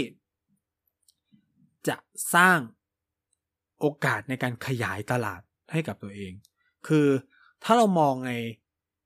[1.88, 1.96] จะ
[2.34, 2.58] สร้าง
[3.80, 5.40] โอกาสในการขยายตลาด
[5.72, 6.32] ให้กับตัวเอง
[6.86, 7.08] คือ
[7.64, 8.32] ถ้าเรามองใน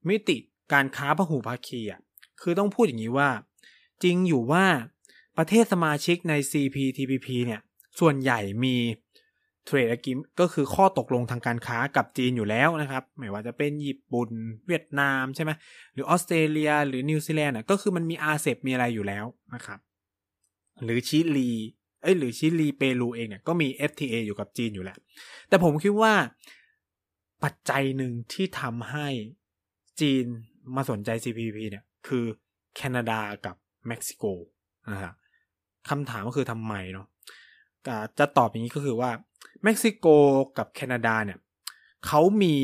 [0.09, 0.37] มิติ
[0.73, 2.01] การค้าพหุภาคีอะ
[2.41, 3.29] คือต้องพูดอย่างนี้ว่า
[4.03, 4.65] จริงอยู่ว่า
[5.37, 7.61] ประเทศสมาชิกใน CPTPP เนี่ย
[7.99, 8.75] ส่วนใหญ่มี
[9.67, 14.29] trade agreement ก็คือข้อตกลงทางการค้ากับจีนอยู่แล้วนะครับ ไม่ว่าจะเป็นญี่ปุ่น
[14.67, 15.51] เวียดนามใช่ไหม
[15.93, 19.25] หรือออสเตรเลียหรือนิวซีแลนด์ก็คือมันมี RCEP มีอะไรอยู่แล้ว
[19.55, 19.79] นะครับ
[20.83, 21.51] หรือชิลี
[22.03, 24.97] เอ้ยหรือชิลีเปรูเองเนี่ยก็มี FTA อยู่กับจีนอยู่แล้ว
[25.49, 26.13] แต่ผมคิดว่า
[27.43, 29.07] ปัจจัยหนึ่งที่ทำให้
[30.01, 30.25] จีน
[30.75, 32.25] มาสนใจ CPP เนี่ยคือ
[32.75, 33.55] แคนาดากับ
[33.87, 34.23] เม็กซิโก
[34.93, 35.13] นะครับ
[35.89, 37.07] คำถามก็คือทำไมเนาะ
[38.19, 39.09] จะตอบอย่างนี้ก็คือว่า
[39.63, 40.07] เม็กซิโก
[40.57, 41.39] กับแคนาดาเนี่ย
[42.05, 42.55] เขามี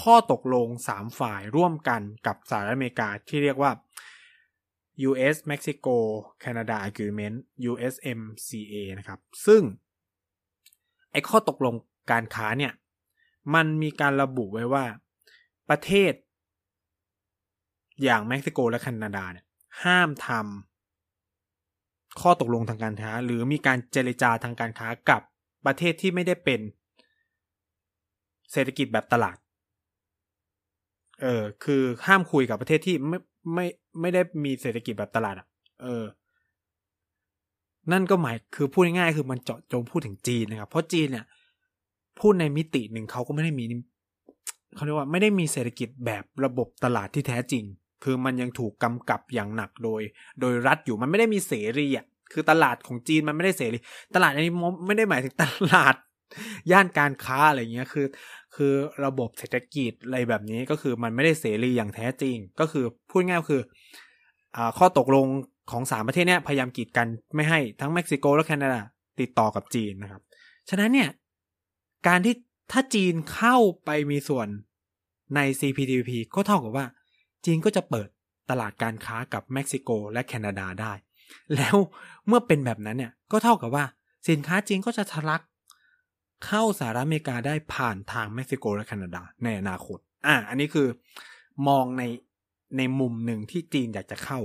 [0.00, 3.72] ข้อตกลงสามฝ่ายร่วมกันกับสหรัฐอเมริกาที่เรียกว่า
[5.08, 5.36] U.S.
[5.50, 5.94] Mexico
[6.42, 7.36] Canada Agreement
[7.70, 9.62] USMCA นะครับ ซึ่ง
[11.12, 11.74] ไอ้ข้อตกลง
[12.10, 12.72] การค้าเนี่ย
[13.54, 14.84] มันมีการระบุไว้ว่า
[15.70, 16.12] ประเทศ
[18.02, 19.46] อย่างเม็กซิโกและแคนาดาเนี่ย
[19.84, 25.22] ห้ามทำข้อตกลงทางการค้า หรือมีการเจรจาทางการค้ากับ
[25.66, 26.60] ประเทศที่ไม่ได้เป็น
[28.52, 29.36] เศรษฐกิจแบบตลาด
[31.22, 33.18] เออ คือห้ามคุยกับประเทศที่ไม่
[33.54, 33.66] ไม่
[34.00, 35.46] ไม่ได้มีเศรษฐกิจแบบตลาดอะ
[35.82, 36.04] เออ
[37.92, 41.24] นั่นก็หมายคือพูดง่ายๆคือมันเจาะจงพูดถึงจีนนะครับ เพราะจีนเนี่ย
[42.20, 43.64] พูดในมิติหนึ่งเขาก็ไม่ได้มี
[44.74, 47.64] เขาเรียกว่าไม่ได้มีเศรษฐกิจแบบระบบตลาดที่แท้จริง
[48.04, 50.00] คือมันยังถูกกำกับอย่างหนักโดย
[50.40, 53.78] โดยรัฐอยู่มันไม่ได้มีเสรีอะ คือตลาดของจีนมันไม่ได้เสรี
[54.14, 54.52] ตลาดอันนี้
[54.86, 55.44] ไม่ได้หมายถึงต
[55.74, 55.94] ลาด
[56.72, 58.06] ย่านการค้าอะไรเงี้ยคือ
[58.54, 58.72] คือ
[59.04, 63.62] ระบบเศรษฐกิจอะไรแบบนี้ก็คือมันไม่ได้เสรีอย่างแท้จริง ก็คือพูดง่ายคือ
[64.56, 65.26] อข้อตกลง
[65.70, 68.80] ของสามประเทศเนี้ยพยายามกีดกันไม่ให้ทั้งเม็กซิโกและแคนาดา
[69.20, 70.22] ติดต่อกับจีนนะครับ
[70.70, 71.10] ฉะนั้นเนี่ย
[72.08, 72.34] การที่
[72.72, 74.48] ถ้าจีนเข้าไปมีส่วน
[75.34, 76.86] ใน CPTPP ก็เท่ากับว่า
[77.44, 78.08] จีนก็จะเปิด
[78.50, 80.92] ตลาดการค้ากับเม็กซิโกและแคนาดาได้
[81.56, 81.76] แล้ว
[82.26, 83.84] เมื่อเป็นแบบนั้นเนี่ยก็เท่ากับว่า
[84.28, 85.42] สินค้าจีนก็จะทะลัก
[86.46, 90.86] เข้าสหรัฐอเมริกาได้ผ่านทางเม็กซิโกและแคนาดาในอนาคต อ่า อันนี้คือ
[91.68, 92.02] มองใน
[92.76, 94.40] ในมุมหนึ่งที่จีนอยากจะเข้า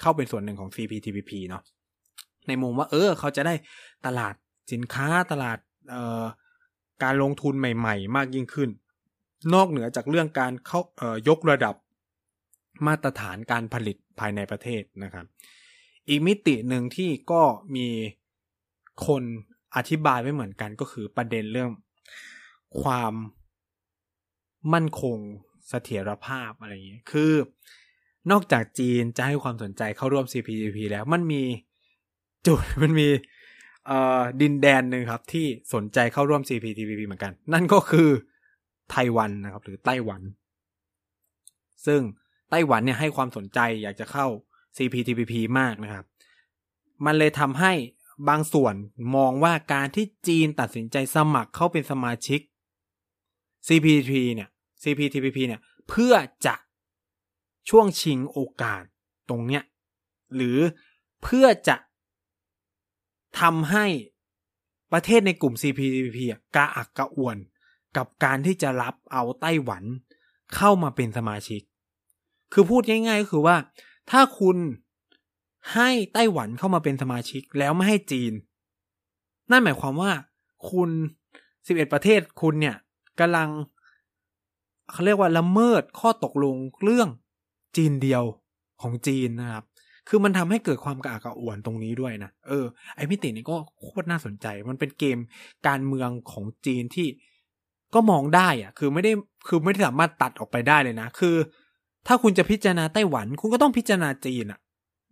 [0.00, 1.62] เข้าเป็นส่วนหนึ่งของ CPTPP เนาะ
[2.48, 3.54] ในมุมว่า เออ เขาจะได้
[4.06, 4.34] ตลาด
[4.72, 5.58] สินค้าตลาด
[5.90, 6.24] เอ่อ
[7.02, 8.70] การลงทุนใหม่ ๆ มากยิ่งขึ้น
[9.54, 11.74] นอกเหนือจากเรื่องการเข้าเอ่อยกระดับ
[12.86, 15.26] มาตรฐานการผลิตภายในประเทศนะครับ
[16.08, 17.42] อีกมิติหนึ่งที่ก็
[17.76, 17.88] มี
[19.06, 19.22] คน
[19.76, 21.70] อธิบายไม่เหมือนกันก็คือประเด็นเรื่อง
[22.82, 23.12] ความ
[24.72, 25.18] มั่นคง
[25.68, 27.32] เสถียรภาพอะไรอย่างเงี้ย คือ
[28.30, 31.42] นอกจากจีนจะให้ความสนใจเข้าร่วม CPTPP แล้วมันมี
[32.46, 33.08] จุดมันมี
[34.40, 38.08] ดินแดนหนึ่งครับ ที่สนใจเข้าร่วม CPTPP เหมือนกัน นั่นก็คือ
[38.90, 40.22] ไต้หวันนะครับ หรือไต้หวัน
[41.86, 42.00] ซึ่ง
[42.50, 44.26] ไต้หวันเนี่ยให้ความสนใจอยากจะเข้า
[44.78, 46.04] CPTPP มากนะครับ
[47.04, 47.72] มันเลยทำให้
[48.28, 48.74] บางส่วน
[49.16, 52.40] มองว่าการที่จีนตัดสินใจสมัครเข้าเป็นสมาชิก
[53.66, 54.48] CPTPP เนี่ย
[54.82, 56.14] CPTPP เนี่ย เพื่อ
[56.46, 56.54] จะ
[57.68, 58.82] ช่วงชิงโอกาส
[59.28, 59.62] ตรงเนี้ย
[60.34, 60.58] หรือ
[61.22, 61.76] เพื่อจะ
[63.40, 63.86] ทำให้
[64.92, 66.18] ประเทศในกลุ่ม CPTPP
[66.56, 67.36] กระอักกระอ่วน
[67.96, 69.84] กับการที่จะรับเอาไต้หวัน
[70.54, 71.62] เข้ามาเป็นสมาชิก
[72.52, 73.56] คือพูดง่ายๆก็คือว่า
[74.10, 74.56] ถ้าคุณ
[75.74, 78.32] ให้ไต้หวันเข้ามาเป็นสมาชิกแล้วไม่ให้จีน
[79.50, 80.12] นั่นหมายความว่า
[80.70, 80.90] คุณ
[81.66, 82.76] สิบเอ็ดประเทศคุณเนี่ย
[83.20, 83.48] กำลัง
[84.92, 87.08] เขาเรียกว่าละเมิดข้อตกลงเรื่อง
[87.76, 88.24] จีนเดียว
[88.82, 89.64] ของจีนนะครับ
[90.08, 95.18] คือมันทำให้เกิดความกระอักกระอ่วนตรงนี้ด้วยนะ เออ ไอมิตินี้ก็โคตรน่าสนใจ มันเป็นเกม
[95.66, 97.08] การเมืองของจีนที่
[97.94, 99.12] ก็มองได้อะคือไม่ได้
[99.48, 101.36] คือไม่ได้สามารถตัดออกไปได้เลยนะ คือ
[102.06, 104.60] ถ้าคุณจะพิจารณาไต้หวัน คุณก็ต้องพิจารณาจีนอะ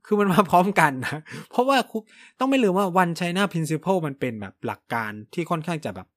[0.07, 1.21] คือมันมาพร้อมกันนะ
[1.51, 1.77] เพราะว่า
[2.39, 6.09] ต้องไม่ลืมว่าวันไชน่าพินซิเพลมันเป็นแบบหลักการที่ค่อนข้างจะแบบ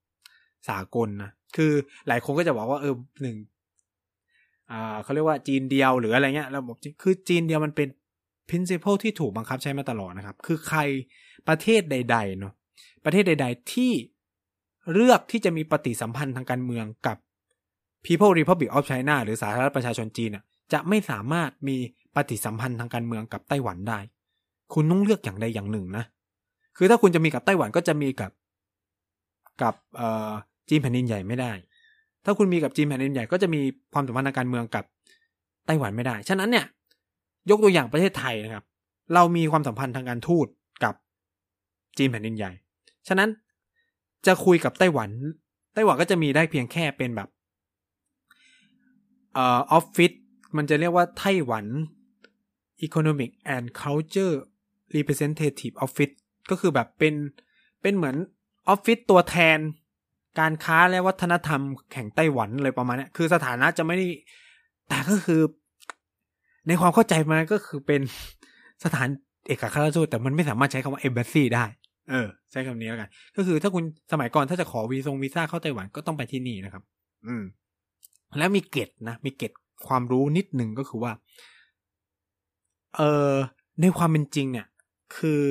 [0.68, 1.72] สากลนะ คือ
[2.08, 3.36] หลายคนก็จะบอกว่าเออหนึ่ง
[4.70, 7.88] อ่าเขาเรียกว่าจีนเดียวหรืออะไรเงี้ยระบบคือจีนเดียวมันเป็น
[8.48, 10.80] principle ที่ถูกบังคับใช้มาตลอดนะครับ คือใคร
[11.48, 12.52] ประเทศใดๆเนาะ
[13.04, 13.92] ประเทศใด ๆ ที่
[14.92, 17.16] เลือกที่จะมีปฏิสัมพันธ์ทางการเมืองกับ
[18.04, 21.76] People Republic of China หรือสาธารณรัฐประชาชนจีนอะ จะไม่สามารถมี
[22.14, 23.98] ปฏิสัมพันธ์ทางการเมืองกับไต้หวันได้
[24.74, 26.04] คุณต้องเลือกอย่างใดอย่างหนึ่งนะ
[26.76, 28.32] คือถ้าคุณจะมีกับไต้หวันก็จะมีกับ
[29.62, 29.74] กับ
[30.68, 31.52] จีนแผ่นดินใหญ่ไม่ได้
[32.24, 33.60] ถ้าคุณมีกับจีนแผ่นดินใหญ่ก็จะมี
[33.92, 34.84] ความสัมพันธ์ทางการเมืองกับ
[35.66, 36.66] ไต้หวันไม่ได้ ฉะนั้นเนี่ย
[37.50, 38.64] ยกตัวอย่างประเทศไทยนะครับ
[39.14, 40.46] เรามีความสัมพันธ์ทางการทูต
[40.84, 40.94] กับ
[41.98, 42.52] จีนแผ่นดินใหญ่
[43.08, 43.28] ฉะนั้น
[44.26, 45.10] จะคุยกับไต้หวัน
[45.74, 47.28] ไต้หวันก็จะมีได้เพียงแค่เป็นแบบ
[49.38, 50.12] ออฟฟิศ
[50.56, 51.66] มันจะเรียกว่าไต้หวัน
[52.86, 54.34] Economic and Culture
[54.96, 56.14] Representative Office
[56.50, 57.14] ก็คือแบบเป็น
[57.82, 58.16] เป็นเหมือน
[58.68, 59.58] ออฟฟิศตัวแทน
[60.40, 61.60] การค้าและวัฒนธรรม
[61.92, 64.06] แข่งไต้หวันเลยประมาณนี้คือสถานะจะไม่ได้
[64.88, 65.40] แต่ก็คือ
[66.68, 68.00] ในความเข้าใจมันก็คือเป็น
[68.84, 69.08] สถาน
[69.46, 71.64] เอกอัครราชทูตแต่มันไม่สามารถใช้คำว่า embassy ได้
[72.10, 76.82] เออ ใช้คำนี้แล้วกัน ก็คือถ้าคุณสมัยก่อนถ้าจะขอวีซงวีซ่าเข้าไต้หวันก็ต้องไปที่นี่นะครับ
[77.26, 77.44] อืม
[78.38, 79.52] แล้วมีเกตนะ มีเกต
[79.88, 81.12] ความรู้นิดหนึ่งก็คือว่า
[82.96, 83.00] เอ
[83.32, 83.34] อ
[83.80, 84.66] ในความเป็นจริงเนี่ย
[85.16, 85.42] คือ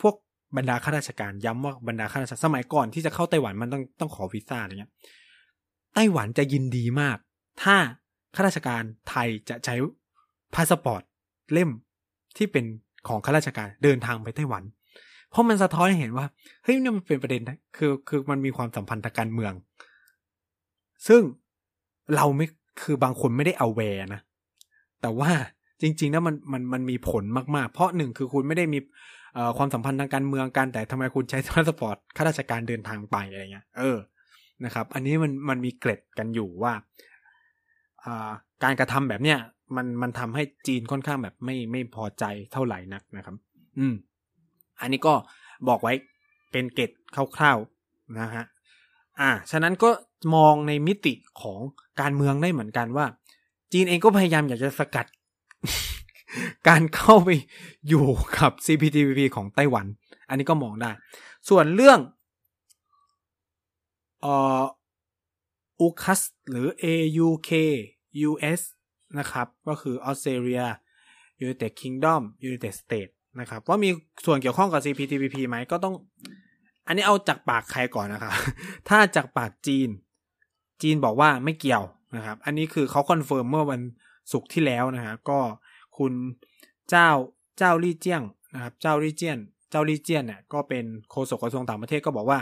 [0.00, 0.14] พวก
[0.56, 4.92] บรรดาข้าราชการย้ำว่าบรรดาข้าราชการสมัยก่อนที่จะเข้าไต้หวันมันต้องต้องขอวีซ่าอะไรเงี้ย
[5.94, 7.16] ไต้หวันจะยินดีมาก
[7.62, 7.76] ถ้า
[8.34, 9.74] ข้าราชการไทยจะใช้
[10.54, 11.02] พาสปอร์ต
[11.52, 11.70] เล่ม
[12.36, 12.64] ที่เป็น
[13.08, 14.62] ของข้าราชการเดินทางไปไต้หวัน
[15.30, 16.26] เพราะมันสะท้อนให้เห็นว่า
[16.62, 19.52] เฮ้ยนี่มันเป็นประเด็นนะคือคือมันมีความสัมพันธ์ทางการเมือง
[21.08, 21.22] ซึ่ง
[22.16, 22.46] เราไม่
[22.80, 24.20] คือบางคนไม่ได้ aware นะ
[25.02, 25.30] แต่ว่า
[25.82, 27.24] จริงๆนะมันมันมันมีผล
[27.56, 28.78] มากๆ เพราะหนึ่งคือคุณไม่ได้มี
[29.56, 33.98] ความสัมพันธ์ทางการเมืองกัน แต่ทำไมคุณใช้พาสปอร์ตข้าราชการเดินทางไปอะไรเงี้ย เออ
[34.64, 36.72] นะครับ อันนี้มันมันมีเกร็ดกันอยู่ว่า
[38.62, 39.38] การกระทำแบบเนี้ย
[39.76, 43.36] มันมันทำให้จีนค่อนข้างแบบไม่ไม่พอใจเท่าไหร่นักนะครับ
[43.78, 43.94] อืม
[44.80, 45.14] อันนี้ก็
[45.68, 45.92] บอกไว้
[46.52, 46.90] เป็นเกร็ด
[47.36, 48.44] คร่าวๆนะฮะ
[49.20, 49.90] อ่า ฉะนั้นก็
[50.34, 51.60] มองในมิติของ
[52.00, 53.06] การเมืองได้เหมือนกันว่า
[53.72, 55.06] จีนเองก็พยายามอยากจะสกัด
[56.68, 57.28] การเข้าไป
[57.88, 58.06] อยู่
[58.38, 59.86] กับ CPTPP ของไต้หวัน
[60.28, 60.90] อันนี้ก็มองได้
[61.48, 61.98] ส่วนเรื่อง
[65.80, 67.50] อุคัสหรือ AUK
[68.28, 68.60] US
[69.18, 70.62] นะครับ ก็คือออสเตรเลีย
[71.44, 73.90] United Kingdom United States นะครับว่ามี
[74.24, 75.94] ส่วนเกี่ยวข้องกับ CPTPP ไหมก็ต้อง
[76.86, 78.32] อันนี้เอาจากปากใครก่อนนะครับ
[78.88, 79.88] ถ้าจากปากจีน
[80.82, 81.84] จีนบอกว่าไม่เกี่ยว
[82.16, 83.80] นะครับ อันนี้คือเขา confirm เมื่อวัน
[84.32, 85.38] ศุกร์ที่แล้วนะฮะก็
[85.98, 86.12] คุณ
[86.90, 87.08] จ้า
[87.58, 89.38] วจ้าวลี่เจียน
[89.70, 92.38] นะครับจ้าวลี่เจียน จ้าวลี่เจียนเนี่ยก็เป็นโฆษกกระทรวงต่างประเทศก็บอกว่า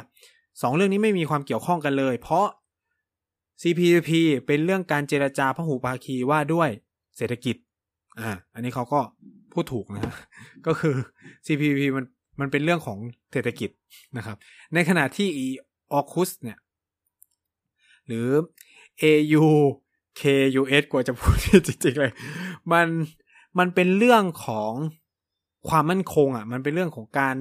[0.62, 2.46] สองเรื่องนี้ไม่มีความเกี่ยวข้องกันเลย เพราะ
[3.62, 4.10] CPTPP
[4.46, 6.68] เป็นเรื่องการเจรจาพหุภาคีว่าด้วย
[7.16, 7.56] เศรษฐกิจ
[8.20, 9.00] อ่าอันนี้เขาก็
[9.52, 10.02] พูดถูกนะ
[10.66, 10.94] ก็คือ
[11.46, 12.04] CPTP มัน
[12.40, 12.98] มันเป็นเรื่องของ
[13.32, 13.70] เศรษฐกิจ
[14.16, 14.36] นะครับ
[14.74, 15.28] ในขณะที่
[15.92, 16.58] AUKUS เนี่ย
[18.10, 18.30] หรือ
[19.02, 19.46] AU
[20.20, 22.12] KUS กว่าจะพูดจริงๆเลย
[22.72, 22.86] มัน
[23.58, 24.72] มันเป็นเรื่องของ
[25.68, 27.36] ความมั่นคงอะ มันเป็นเรื่องของการ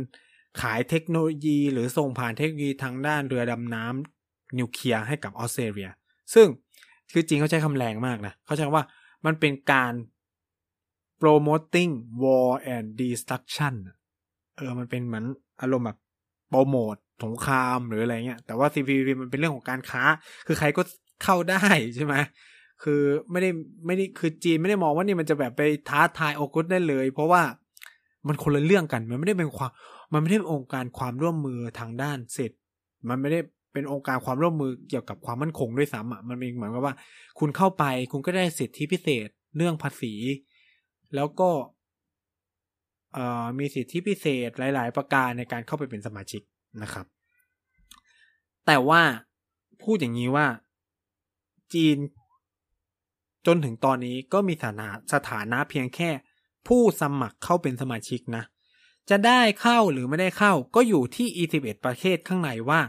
[0.61, 5.89] ขายเทคโนโลยีหรือส่งผ่านเทคโนโลยีทางด้านเรือดำน้ำนิวเคลียร์ให้กับออสเตรเลีย
[6.33, 6.47] ซึ่ง
[7.11, 8.85] คือจริงเขาใช้คำแรงมากนะเขาใช้คำว่า
[9.25, 9.93] มันเป็นการ
[11.21, 13.73] promoting war and destruction
[14.55, 15.25] เออ มันเป็นเหมือน
[15.61, 15.97] อารมณ์แบบ
[16.49, 20.03] โปรโมท สงครามหรืออะไรเงี้ย แต่ว่า CPTPP มันเป็นเรื่องของการค้า
[20.47, 20.81] คือใครก็
[21.23, 21.63] เข้าได้
[21.95, 22.15] ใช่ไหม
[22.83, 23.01] คือ
[23.31, 23.49] ไม่ได้
[23.85, 27.41] ไม่ได้คือจีนไม่ได้มองว่านี่มันจะแบบไปท้าทายโอกุสได้เลย เพราะว่า
[28.27, 29.71] มันคนละเรื่องกันมันไม่ได้เป็นความ
[30.13, 32.53] มันไม่ได้เป็นองค์การความร่วมมือทางด้านเศรษฐ
[33.09, 33.39] มันไม่ได้
[33.73, 36.95] เป็นองค์การความร่วมมือเกี่ยวกับความมั่นคงด้วยซ้ำอะมันเป็นเหมือนกับว่า
[37.39, 39.27] คุณเข้าไปคุณก็ได้สิทธิพิเศษ
[39.57, 40.13] เรื่องภาษี
[41.15, 41.49] แล้วก็
[43.59, 46.41] มีสิทธิพิเศษหลาย ๆ ประการในการเข้าไปเป็นสมาชิก
[46.83, 47.05] นะครับ
[48.65, 49.01] แต่ว่า
[49.83, 50.47] พูดอย่างนี้ว่า
[51.73, 51.97] จีน
[53.45, 56.09] จนถึงตอนนี้ก็มีสถานะสถานะเพียงแค่
[56.67, 58.43] ผู้สมัครเข้าเป็นสมาชิกนะ
[59.09, 62.81] จะได้เข้าหรือไม่ได้เข้า ก็อยู่ที่ E11 ประเทศข้างในว่า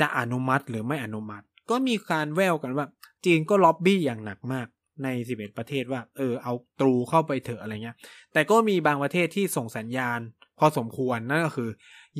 [0.00, 2.86] จะอนุมัติหรือไม่อนุมัติ ก็มีการแววกันว่า
[3.24, 4.66] จีนก็ล็อบบี้อย่างหนักมาก
[5.02, 7.96] ใน 11 ประเทศว่า เออ เอาตรูเข้าไปเถอะอะไรเงี้ย
[8.32, 10.18] แต่ก็มีบางประเทศที่ส่งสัญญาณ
[10.58, 11.70] พอสมควรนั่นก็คือ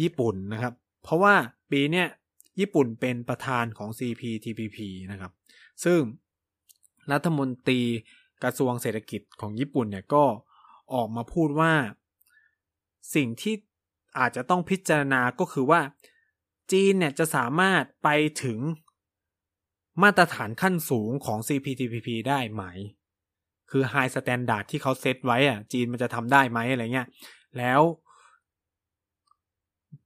[0.00, 1.34] ญี่ปุ่นนะครับ เพราะว่า
[1.70, 2.06] ปีเนี้ย
[2.60, 4.78] ญี่ปุ่นเป็นประธานของ CPTPP
[5.12, 5.32] นะครับ
[5.84, 6.00] ซึ่ง
[7.12, 7.80] รัฐมนตรี
[8.42, 10.24] กระทรวงเศรษฐกิจของญี่ปุ่นเนี่ยก็
[10.94, 11.72] ออกมาพูดว่า
[13.14, 13.54] สิ่งที่
[14.18, 15.80] อาจจะต้องพิจารณาก็คือว่า
[16.72, 18.08] จีนเนี่ยจะสามารถไป
[18.42, 18.58] ถึง
[20.02, 22.62] มาตรฐานขั้นสูงของ CPTPP ได้ไหม
[23.70, 27.08] คือ High Standard ที่เขาเซตไว้อะจีนมันจะทำได้ไหมอะไรเงี้ย
[27.58, 27.80] แล้ว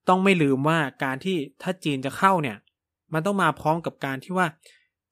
[0.09, 2.59] ต้องไม่ลืมว่าการที่ถ้าจีนจะเข้าเนี่ย
[3.12, 4.47] มันต้องมาพร้อมกับการที่ว่า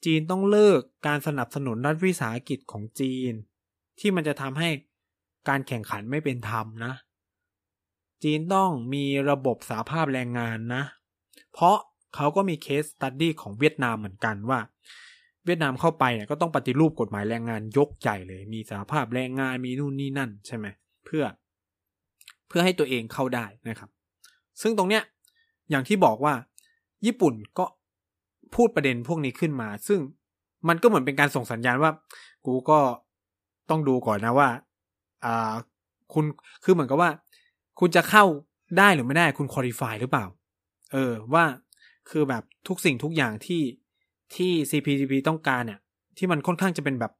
[0.04, 3.32] จีนต้องเลิกการสนับสนุนรัฐวิสาหกิจของจีน
[4.00, 4.68] ที่มันจะทำให้
[5.48, 6.92] การแข่งขันไม่เป็นธรรมนะ
[8.22, 10.82] จีนต้องมีระบบสาภาพแรงงานนะ
[11.52, 11.76] เพราะ
[12.14, 14.60] เขาก็มีเคสตัดดี้ของเวียดนามเหมือนกันว่า
[15.44, 20.66] เวียดนามเข้าไปเนี่ยก็ต้องปฏิรูปกฎหมายแรงงานยกใหญ่เลย มีสาภาพแรงงานมีนู่นนี่นั่นใช่ไหม
[21.04, 21.24] เพื่อ
[22.48, 23.90] เพื่อให้ตัวเองเข้าได้นะครับ
[24.60, 25.02] ซึ่งตรงเนี้ย
[25.70, 26.34] อย่างที่บอกว่า
[27.06, 27.64] ญี่ปุ่นก็
[28.54, 30.00] พูดประเด็นพวกนี้ขึ้นมา ซึ่ง
[30.68, 31.90] มันก็เหมือนเป็นการส่งสัญญาณว่า
[32.46, 32.78] กูก็
[33.70, 34.48] ต้องดูก่อนนะว่า
[35.24, 35.52] อ่า
[36.12, 36.24] คุณ
[36.64, 37.10] คือเหมือนกับว่า
[37.80, 38.24] คุณจะเข้า
[38.78, 40.24] ได้หรือไม่ได้ คุณคุริฟายหรือเปล่า
[40.92, 41.44] เออ ว่า
[42.10, 43.62] คือแบบทุกสิ่งทุกอย่างที่
[44.34, 45.80] ที่ CPTP ต้องการเนี่ย
[46.18, 47.12] ที่มันค่อนข้างจะเป็นแบบ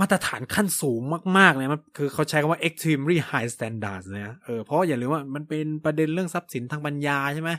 [0.00, 1.00] มาตรฐานขั้นสูง
[1.38, 7.50] มากๆเลยมันคือเขาใช้คำว่า extremely high standards นะเออเพราะอย่าลืมว่ามันเป็นประเด็นเรื่องทรัพย์สินทางปัญญาใช่ไหม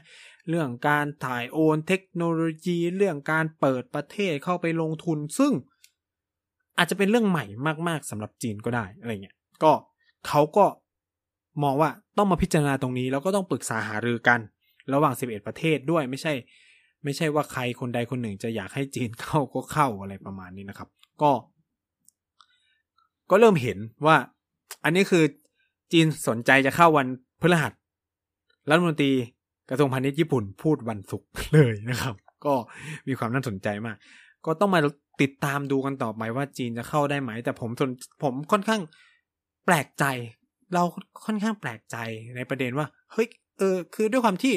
[0.49, 5.51] เรื่องการถ่ายโอนเทคโนโลยี เรื่องการเปิดประเทศเข้าไปลงทุน ซึ่ง
[6.77, 7.45] อาจจะเป็นเรื่องใหม่
[7.87, 9.71] มากๆสำหรับจีนก็ได้อะไรเงี้ยก็
[10.27, 10.65] เขาก็
[11.63, 14.39] มองว่าต้องมาพิจารณาตรงนี้ แล้วก็ต้องปรึกษาหารือกัน
[14.93, 16.33] ระหว่าง 11 ประเทศด้วยไม่ใช่
[17.03, 20.89] ไม่ใช่ว่าใครคนใดคนหนึ่งจะอยากให้จีนเข้าก็เข้าอะไรประมาณนี้นะครับ
[21.21, 21.31] ก็
[23.29, 24.15] ก็เริ่มเห็นว่า
[24.83, 25.23] อันนี้คือ
[25.91, 27.07] จีนสนใจจะเข้าวัน
[27.41, 27.73] พฤหัส
[28.69, 29.11] รัฐมนตรี
[29.69, 32.53] กระทรวงพาณิชย์ญี่ปุ่นพูดวันศุกร์เลยนะครับ ก็
[33.07, 33.97] มีความน่าสนใจมาก
[34.45, 34.79] ก็ต้องมา
[35.21, 37.89] ติดตามดูกันต่อไปว่าจีนจะเข้าได้ไหม แต่ผมสน
[38.23, 38.81] ผมค่อนข้าง
[39.65, 40.05] แปลกใจ
[40.73, 40.83] เรา
[41.25, 41.97] ค่อนข้างแปลกใจ
[42.35, 44.53] ในประเด็นว่า เฮ้ยเออ คือด้วยความที่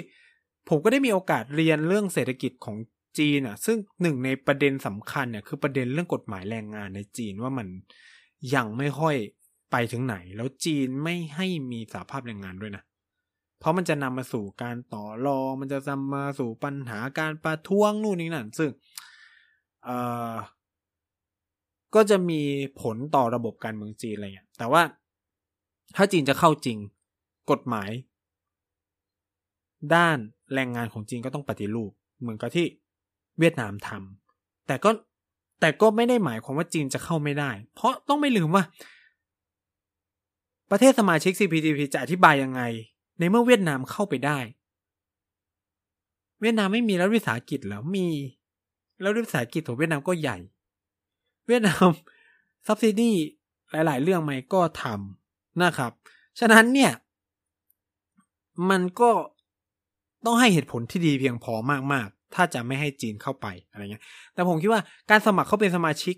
[0.68, 2.76] ผมก็ได้มีโอกาสเรียนเรื่องเศรษฐกิจของ
[3.18, 7.66] จีนอะ ซึ่งหนึ่งในประเด็นสำคัญเนี่ยคือประเด็นเรื่องกฎหมายแรงงานในจีนว่ามัน
[8.54, 9.16] ยังไม่ค่อย
[9.70, 12.82] ไปถึงไหน แล้วจีนไม่ให้มีสาภาพแรงงานด้วยนะ
[13.58, 18.70] เพราะมันจะนำมาสู่การต่อรอง มันจะนำมาสู่ปัญหาการประท้วงนู่นนี่นั่น ซึ่ง
[19.84, 19.98] เอ่
[20.32, 20.34] อ
[21.94, 22.40] ก็จะมี
[22.82, 24.82] ผลต่อระบบการเมืองจีนอะไรเงี้ย แต่ว่า
[25.96, 26.78] ถ้าจีนจะเข้าจริง
[27.50, 27.90] กฎหมาย
[29.94, 30.18] ด้าน
[30.54, 32.66] แรงงานของจีนก็ต้องปฏิรูป เหมือนกับที่
[33.38, 34.90] เวียดนามทำแต่ก็
[35.60, 38.64] แต่ก็ไม่ได้หมายความว่าจีนจะเข้าไม่ได้ เพราะต้องไม่ลืมว่า
[40.70, 42.62] ประเทศสมาชิก CPTPP จะอธิบายยังไง
[43.18, 44.38] ในเมื่อเวียดนามเข้าไปได้
[46.40, 48.08] เวียดนามไม่มีรัฐวิสาหกิจแล้วมี
[49.00, 50.38] แล้วรัฐวิสาหกิจของเวียดนามก็ใหญ่
[51.46, 51.88] เวียดนาม
[52.66, 53.12] ซับซิดี
[53.70, 55.92] หลาย ๆ เรื่องไหมก็ทำนะครับ
[56.38, 56.92] ฉะนั้นเนี่ย
[58.70, 59.10] มันก็
[60.24, 61.54] ต้องให้เหตุผลที่ดีเพียงพอ
[61.92, 66.16] มากๆ ถ้าจะไม่ให้จีนเข้าไปอะไรเงี้ย แต่ผมคิดว่าการสมัครเข้าเป็นสมาชิก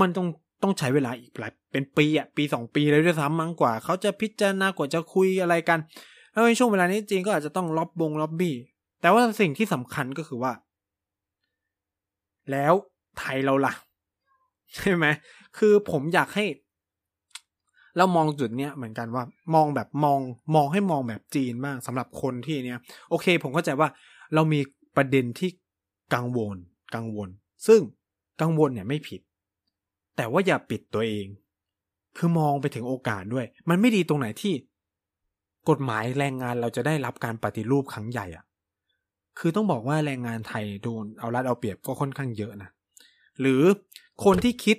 [0.00, 0.26] มันต้อง
[0.62, 5.78] ต้องใช้เวลาอีกหลายเป็นปีอะปีสองปีเลยด้วยซ้ำมั้งกว่า เขาจะพิจารณากว่าจะคุยอะไรกัน
[6.32, 8.54] แล้วในช่วงเวลานี้จีนก็อาจจะต้องล็อบบงล็อบบี้
[9.00, 10.52] แต่ว่าสิ่งที่สำคัญก็คือว่า
[12.50, 12.74] แล้ว
[13.18, 13.72] ไทยเราล่ะ
[14.76, 15.06] ใช่ไหม
[15.58, 16.44] คือผมอยากให้
[17.96, 20.20] เรามองจุดเนี้ยเหมือนกันว่ามองแบบมอง
[20.54, 22.78] มองให้มองแบบจีนบ้างสำหรับคนที่เนี้ย
[23.10, 23.88] โอเค ผมเข้าใจว่า
[24.34, 24.60] เรามี
[24.96, 25.50] ประเด็นที่
[26.14, 26.56] กังวล
[26.94, 27.28] กังวล
[27.66, 27.80] ซึ่ง
[28.40, 29.20] กังวลเนี่ยไม่ผิด
[30.16, 31.26] แต่ว่าอย่าปิดตัวเอง
[32.16, 34.54] คือมองไปถึงโอกาสด้วย มันไม่ดีตรงไหนที่
[35.68, 38.44] กฎหมายแรงงานเราจะได้รับการปฏิรูปครั้งใหญ่อะ
[39.38, 42.70] คือต้องบอกว่าแรงงานไทยโดนเอารัดเอาเปรียบก็ค่อนข้างเยอะนะ
[43.40, 43.62] หรือ
[44.24, 44.76] คนที่คิด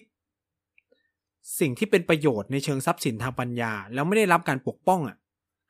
[1.60, 5.17] สิ่งที่เป็นประโยชน์ในเชิงทรัพย์สินทางปัญญา แล้วไม่ได้รับการปกป้องอะ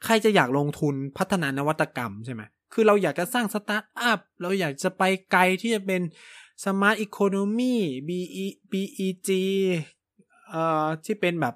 [0.05, 2.41] ใครจะอยากลงทุนพัฒนานวัตกรรมใช่ไหม
[2.73, 6.01] คือเราอยากจะสร้างสตาร์ทอัพ เราอยากจะไปไกลที่จะเป็น
[6.65, 7.73] smart economy
[8.07, 9.29] BC BCG
[10.49, 11.55] เอ่อที่เป็นแบบ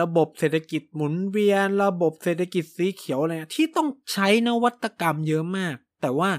[0.00, 6.30] ระบบเศรษฐกิจหมุนเวียน ระบบเศรษฐกิจสีเขียวอะไรที่ต้องใช้นวัตกรรมเยอะมาก แต่ว่า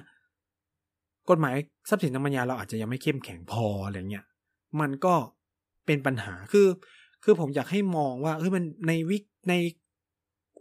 [1.29, 1.55] กฎหมาย
[1.89, 4.25] ทรัพย์สินทางปัญญาเราอาจจะยังไม่เข้มแข็งพออะไรเงี้ย
[4.79, 5.15] มันก็
[5.85, 6.67] เป็นปัญหาคือ
[7.23, 9.17] คือผมอยากให้มองว่าเฮ้ยมันในวิ
[9.49, 9.53] ใน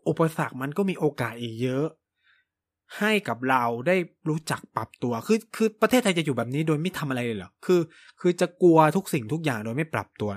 [0.09, 1.87] อุปสรรคมันก็มีโอกาสอีกเยอะ
[2.99, 3.97] ให้กับเราได้
[4.29, 7.81] รู้จักปรับตัว คือคือประเทศไทยจะอยู่แบบนี้โดยไม่ทำอะไรเลยเหรอ คือ
[8.21, 10.31] คือจะกลัวทุกสิ่งทุกอย่างโดยไม่ปรับตัว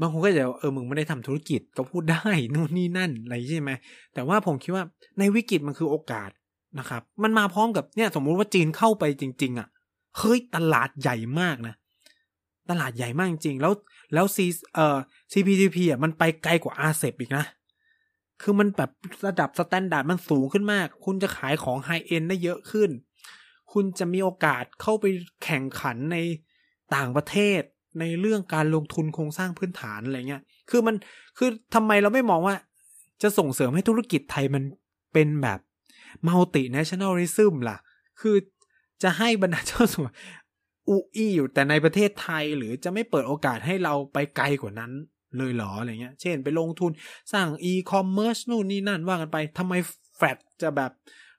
[0.00, 2.22] บางคนก็จะเออมึงไม่ได้ทำธุรกิจก็พูดได้
[2.54, 3.70] นู่นนี่นั่นอะไรใช่ไหม
[4.14, 4.84] แต่ว่าผมคิดว่า
[5.18, 6.30] ในวิกฤตมันคือโอกาส
[6.78, 9.68] นะครับ มันมาพร้อมกับเนี่ยสมมุติว่าจีนเข้าไปจริง ๆอะ
[10.18, 11.74] เฮ้ยตลาดใหญ่มากนะ
[12.70, 13.72] ตลาดใหญ่มากจริงๆแล้ว
[14.14, 14.98] แล้วซีเอ่อ
[15.32, 17.44] CPTP อะมันไปไกลกว่า RCEP อีกนะ
[18.42, 18.90] คือมันแบบ
[19.26, 22.90] ระดับ standard มันสูงขึ้นมาก คุณจะขายของ high-end ได้เยอะขึ้น
[23.72, 25.04] คุณจะมีโอกาสเข้าไป
[25.44, 26.16] แข่งขันใน
[26.94, 27.60] ต่างประเทศ
[28.00, 30.96] ในเรื่องการลงทุนโครงสร้างพื้นฐานอะไรเงี้ย คือมัน
[31.38, 32.56] คือทำไมเราไม่มองว่า
[33.22, 34.62] จะส่งเสริมให้ธุรกิจไทยมัน
[35.12, 35.60] เป็นแบบ
[36.26, 37.78] multinationalism ล่ะ
[38.20, 38.36] คือ
[39.02, 40.08] จะให้บรรดาเจ้าสัว
[40.88, 44.92] อู้อี้อยู่แต่ในประเทศไทยหรือจะไม่เปิดโอกาสให้เราไปไกลกว่านั้น
[45.36, 46.90] เลยเหรออะไรเงี้ย เช่นไปลงทุน
[47.32, 49.74] สร้างอีคอมเมิร์ซนู่นนี่นั่นว่ากันไปทำไม
[50.16, 50.90] แฟดจะแบบ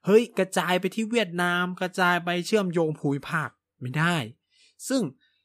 [0.05, 3.49] เฮ้ย กระจายไปที่เวียดนาม กระจายไปเชื่อมโยงภูมิภาค
[3.81, 4.15] ไม่ได้
[4.89, 5.01] ซึ่ง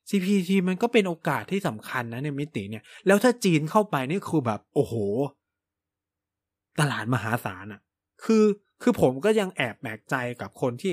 [0.08, 4.94] CPT มันก็เป็นโอกาสที่สำคัญนะในมิติเนี่ย แล้วถ้าจีนเข้าไปนี่คือแบบ โอ้โห
[6.80, 7.80] ตลาดมหาศาลอะ
[8.24, 8.44] คือ
[8.82, 10.92] คือผมก็ยังแอบแปลกใจกับคนที่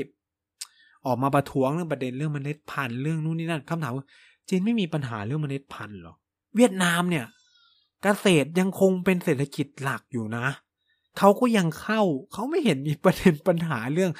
[1.05, 4.05] ออกมาประท้วงเรื่องประเด็นเรื่องเมล็ดพันธุ์เรื่องนู่นนี่นั่นคำถามว่า
[4.49, 6.15] จีนไม่มีปัญหาเรื่องเมล็ดพันธุ์หรอ
[6.55, 7.25] เวียดนามเนี่ย
[8.03, 10.45] เกษตรยังคงเป็นเศรษฐกิจหลักอยู่นะ
[11.17, 14.11] เขาก็ยังเข้า เขาไม่เห็นมีประเด็นปัญหาเรื่อง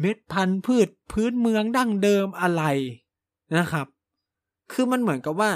[0.00, 2.62] เม็ดพันธุ์พืชพื้นเมืองดั้งเดิมอะไร
[3.58, 3.86] นะครับ
[4.72, 5.50] คือมันเหมือนกับว่า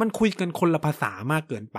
[0.00, 1.78] มันคุยกันคนละภาษามากเกินไป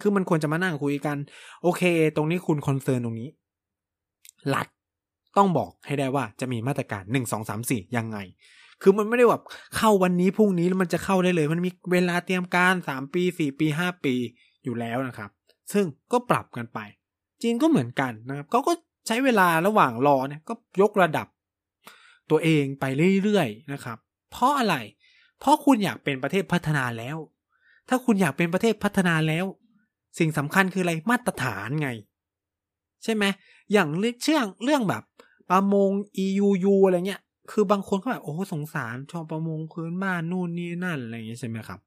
[0.00, 1.16] คือมันควรจะมานั่งคุยกัน
[1.62, 1.82] โอเค
[2.16, 3.28] ตรงนี้คุณคอนเซิร์นตรงนี้
[4.54, 4.66] รัฐ
[5.36, 8.18] ต้องบอกให้ได้ว่าจะมีมาตรการหนึ่งสองสามสี่ยังไง
[8.82, 9.42] คือมันไม่ได้แบบ
[9.76, 14.14] เข้าวันนี้พรุ่งนี้แล้วมันจะเข้าได้เลย มันมีเวลาเตรียมการสามปีสี่ปีห้าปี
[14.66, 15.30] อยู่แล้วนะครับ
[15.72, 16.78] ซึ่งก็ปรับกันไป
[17.42, 18.72] จีนก็เหมือนกันนะครับเขาก็
[19.06, 21.26] ใช้เวลาระหว่างรอเนี่ยก็ยกระดับ
[22.30, 22.84] ตัวเองไป
[23.22, 23.98] เรื่อยๆนะครับ
[24.30, 24.76] เพราะอะไร
[25.40, 27.16] เพราะคุณอยากเป็นประเทศพัฒนาแล้ว
[27.88, 29.46] ถ้าคุณอยากเป็นประเทศพัฒนาแล้ว
[30.18, 31.88] สิ่งสำคัญคืออะไรมาตรฐานไง
[33.04, 33.24] ใช่ไหม
[33.72, 33.88] อย่าง
[34.22, 35.02] เชื่องเรื่องแบบ
[35.50, 35.90] ประมง
[36.24, 41.80] EUU อะไรเงี้ย คือบางคนก็แบบโอ้สงสารชอบประมงพื้นบ้านนู่นนี่นั่นอะไรอย่างเงี้ยใช่ไหมครับ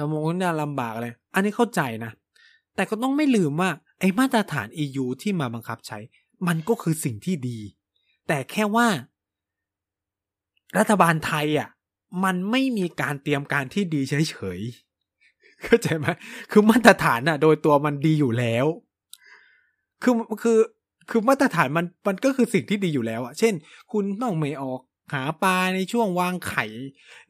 [0.00, 2.12] ประมงนี่ลำบากเลยอันนี้เข้าใจนะ
[2.74, 3.70] แต่ก็ต้องไม่ลืมว่า
[4.00, 5.98] ไอ้มาตรฐาน EU ที่มาบังคับใช้
[6.46, 7.58] มันก็คือสิ่งที่ดี
[8.28, 8.88] แต่แค่ว่า
[10.78, 11.68] รัฐบาลไทยอะ
[12.24, 16.06] มันไม่มีการเตรียมการที่ดีเฉยๆเข้าใจไหม
[16.50, 18.66] คือมาตรฐานอะ โดยตัวมันดีอยู่แล้ว
[20.02, 20.58] คือคือ
[21.10, 23.54] คือมาตรฐานมันมันก็คือสิ่งที่ดีอยู่แล้วอะเช่น
[23.92, 24.80] คุณต้องไม่ออก
[25.14, 26.64] หาปลาในช่วงวางไข่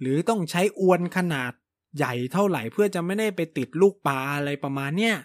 [0.01, 1.53] หรือต้องใช้อวนขนาด
[1.97, 5.17] ใหญ่เท่าไหร่เพื่อจะไม่ได้ไปติดลูกปลาอะไรประมาณเนี้ย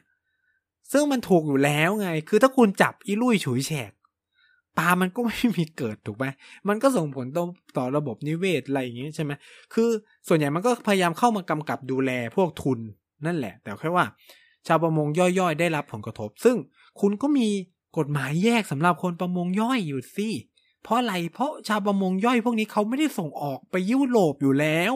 [0.92, 3.92] ซึ่งมันถูกอยู่แล้วไง คือถ้าคุณจับอีลุยฉุยแฉก
[4.78, 6.26] ปลามันก็ไม่มีเกิดถูกไหม
[6.68, 7.46] มันก็ส่งผลต่อ
[7.78, 9.32] ต่อระบบนิเวศอะไรอย่างเงี้ยใช่ไหม
[9.74, 9.90] คือ
[10.28, 12.80] ส่วนใหญ่มันก็พยายามเข้ามากำกับดูแลพวกทุน
[13.26, 14.06] นั่นแหละ แต่แค่ว่า
[14.68, 16.56] ชาวประมงย่อยๆ ได้รับผลกระทบ ซึ่ง
[17.02, 17.48] คุณก็มี
[17.98, 20.30] กฎหมายแยกสำหรับคนประมงย่อยอยู่สิ
[20.84, 24.94] เพราะอะไรเพราะชาวประมงย่อยพวกนี้เขาไม่ได้ส่งออกไปยุโรปอยู่แล้ว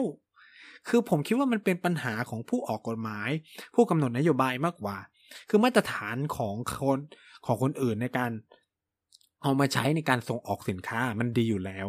[0.88, 3.30] คือผมคิดว่ามันเป็นปัญหาของผู้ออกกฎหมาย
[3.74, 4.96] ผู้กำหนดนโยบายมากกว่า
[5.48, 6.98] คือมาตรฐานของคน
[7.46, 8.30] ของคนอื่นในการ
[9.42, 11.86] เอามาใช้ในการส่งออกสินค้ามันดีอยู่แล้ว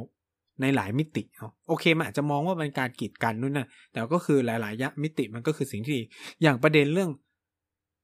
[0.62, 6.04] ในหลายมิติเนาะโอเคมันอาจจะมองว่าเป็นการกีดกันนู่นนะแต่ก็คือหลายๆยะมิติมันก็คือสิ่งที่ดี
[6.42, 7.12] อย่างประเด็นเรื่อง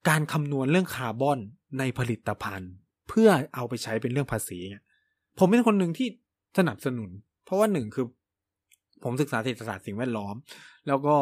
[0.08, 1.38] การคำนวณเรื่องคาร์บอน
[1.78, 2.72] ในผลิตภัณฑ์
[3.08, 4.58] เพื่อเอาไปใช้เป็นเรื่องภาษี
[5.38, 6.08] ผมเป็นคนหนึ่งที่
[6.58, 7.10] สนับสนุน
[7.44, 8.06] เพราะว่าหนึ่งคือ
[9.04, 10.34] ผมศึกษาเศรษฐศาสตร์สิ่งแวดล้อม
[10.86, 11.16] แล้วก็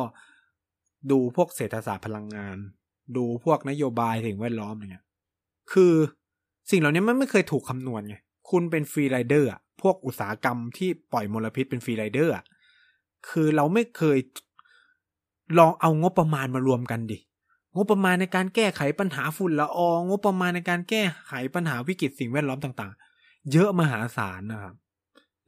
[1.10, 2.56] ดูพวกเศรษฐศาสตร์พลังงาน
[3.16, 5.04] ดูพวกนโยบายสิ่งแวดล้อมเงี้ย
[5.72, 5.94] คือ
[6.70, 8.16] สิ่งเหล่านี้มันไม่เคยถูกคำนวณไง
[8.50, 9.50] คุณเป็น free rider
[9.82, 12.34] พวกอุตสาหกรรมที่ปล่อยมลพิษเป็น free rider
[13.28, 14.18] คือเราไม่เคย
[15.58, 17.18] ลองเอางบประมาณมารวมกันดิ
[17.74, 24.74] งบประมาณในการแก้ไขปัญหาฝุ่นละอองงบประมาณในการแก้ไขปัญหาวิกฤตสิ่งแวดล้อมต่าง ๆ เยอะมหาศาลนะครับ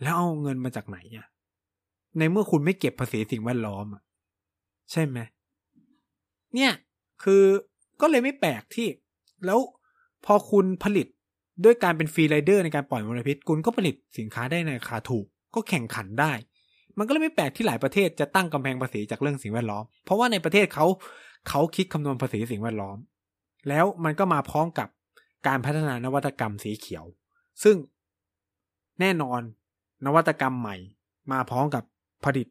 [0.03, 1.27] แล้วเอาเงินมาจากไหนอะ
[2.19, 3.87] ในเมื่อคุณไม่เก็บภาษีสิ่งแวดล้อม
[4.93, 5.19] ใช่ไหม
[6.55, 6.73] เนี่ย
[7.23, 7.45] คือ
[8.01, 8.89] ก็เลยไม่แปลกที่
[9.47, 9.59] แล้ว
[10.25, 11.07] พอคุณผลิต
[11.65, 16.33] ด้วยการเป็น free rider ในการปล่อยมลพิษ คุณก็ผลิตสินค้าได้ในราคาถูก ก็แข่งขันได้
[16.99, 20.87] มันก็เลยไม่แปลกที่หลายประเทศจะตั้งกำแพงภาษีจากเรื่องสิ่งแวดล้อม เพราะว่าในประเทศเขา
[21.49, 22.99] เขาคิดคำนวณภาษีสิ่งแวดล้อม
[23.69, 24.89] แล้วมันก็มาพร้อมกับ
[25.47, 27.05] การพัฒนานวัตกรรมสีเขียว
[27.63, 27.77] ซึ่ง
[29.01, 29.41] แน่นอน
[30.07, 30.77] นวัตกรรมใหม่
[31.33, 31.85] มาพร้อมกับ
[32.25, 32.47] ผลิต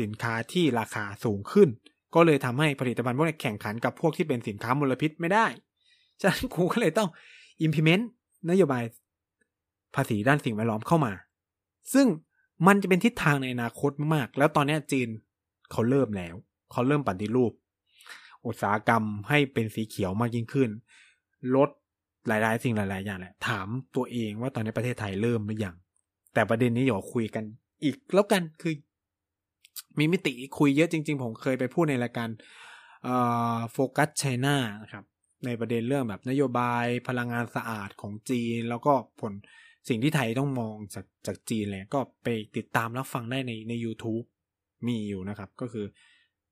[0.00, 1.68] สินค้าที่ราคาสูงขึ้น
[2.14, 5.46] ก็เลยทำให้ผลิตภัณฑ์พวกนี้แข่งขันกับพวกที่เป็นสินค้ามลพิษไม่ได้
[6.20, 7.08] ฉะนั้นกูก็เลยต้อง
[7.66, 8.04] implement
[8.50, 8.84] นโยบาย
[9.94, 11.12] ภาษีด้านสิ่งแวดล้อมเข้ามา
[11.94, 12.06] ซึ่ง
[12.66, 15.08] มันจะเป็นทิศทางในอนาคตมาก แล้วตอนนี้จีน
[15.72, 16.34] เขาเริ่มแล้ว
[16.72, 17.52] เขาเริ่มปฏิรูป
[18.46, 20.70] อุตสาหกรรมให้เป็นสีเขียวมากยิ่งขึ้น
[21.56, 21.70] ลด
[22.26, 25.74] หลายๆ สิ่งหลาย ๆ อย่างแหละ ถามตัวเองว่าตอนนี้ประเทศไทยเริ่มหรือยัง
[26.34, 27.44] แต่ประเด็นนี้อย่าคุยกัน
[27.84, 28.74] อีกแล้วกันคือ
[29.98, 32.28] มีมิติคุยเยอะจริง ๆ ผมเคยไปพูดในรายการ
[33.72, 35.04] Focus China นะครับ
[35.46, 39.32] ในประเด็นเรื่องแบบนโยบายพลังงานสะอาดของจีน แล้วก็ผล
[39.88, 44.26] สิ่งที่ไทยต้องมองจากจากจีนเลยก็ไปติดตามรับฟังได้ในใน u t u b e
[44.86, 45.86] มีอยู่นะครับ ก็คือ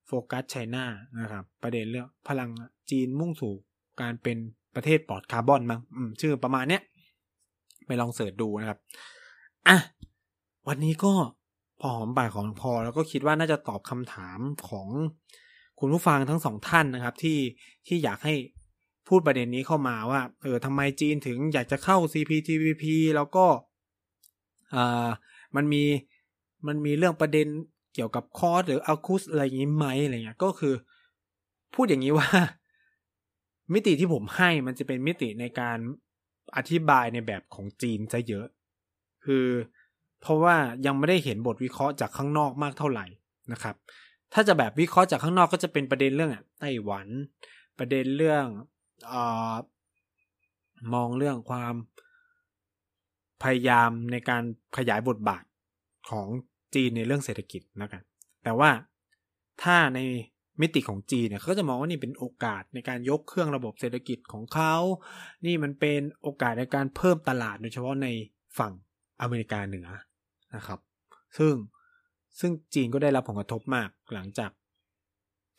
[0.06, 0.84] Focus China
[1.20, 2.50] นะครับ ประเด็นเรื่องพลัง
[2.90, 3.54] จีนมุ่งสู่
[4.00, 4.38] การเป็น
[4.74, 5.80] ประเทศปลอดคาร์บอนมั้ง
[6.20, 6.82] ชื่อประมาณเนี้ย
[7.86, 8.78] ไปลอง search ดูนะครับ
[9.68, 9.78] อะ
[10.68, 11.12] วันนี้ก็
[11.82, 14.88] พอหอมปากหอมคอ แล้วก็คิดว่าน่าจะตอบคำถามของ
[15.78, 17.38] คุณผู้ฟังทั้งสองท่านนะครับ ที่
[17.86, 18.34] ที่อยากให้
[19.08, 22.84] พูดประเด็นนี้เข้ามาว่า เออทำไมจีนถึงอยากจะเข้า CPTPP
[23.16, 23.46] แล้วก็
[24.74, 25.08] อ่า
[25.56, 25.84] มันมี
[26.66, 27.46] มันมีเรื่องประเด็น
[27.94, 30.74] เกี่ยวกับคอร์สหรืออัลคุสอะไรอย่างนี้ไหมอะไรเงี้ยก็คือ
[31.74, 32.28] พูดอย่างนี้ว่า
[33.72, 35.78] มิติที่ผมให้มันจะเป็นมิติในการ
[36.56, 38.46] อธิบายในแบบของจีนซะเยอะ
[39.24, 39.46] คือ
[40.22, 40.56] เพราะว่า
[40.86, 43.06] ยังไม่ได้เห็นบทวิเคราะห์จากข้างนอกมากเท่าไหร่
[43.52, 43.74] นะครับ
[44.34, 47.06] ถ้าจะแบบวิเคราะห์จากข้างนอกก็จะเป็นประเด็นเรื่องอะไต้หวัน
[47.78, 48.44] ประเด็นเรื่อง
[49.12, 49.14] อ
[50.94, 51.74] มองเรื่องความ
[53.42, 54.42] พยายามในการ
[54.76, 55.44] ขยายบทบาท
[56.10, 56.28] ของ
[56.74, 58.02] จีนในเรื่องเศรษฐกิจนะครับ
[58.44, 58.70] แต่ว่า
[59.62, 60.00] ถ้าใน
[60.60, 64.74] มิติของจีนเนี่ยเขาก็จะมองว่านี่เป็นโอกาสในการยกเครื่องระบบเศรษฐกิจของเขา
[65.46, 68.08] นี่มันเป็นโอกาสในการเพิ่มตลาดโดยเฉพาะใน
[68.58, 68.72] ฝั่ง
[69.20, 69.88] อเมริกาเหนือ
[70.56, 70.78] นะครับ
[71.38, 71.54] ซึ่ง
[72.40, 74.50] ซึ่งจีนก็ได้รับผลกระทบมากหลังจาก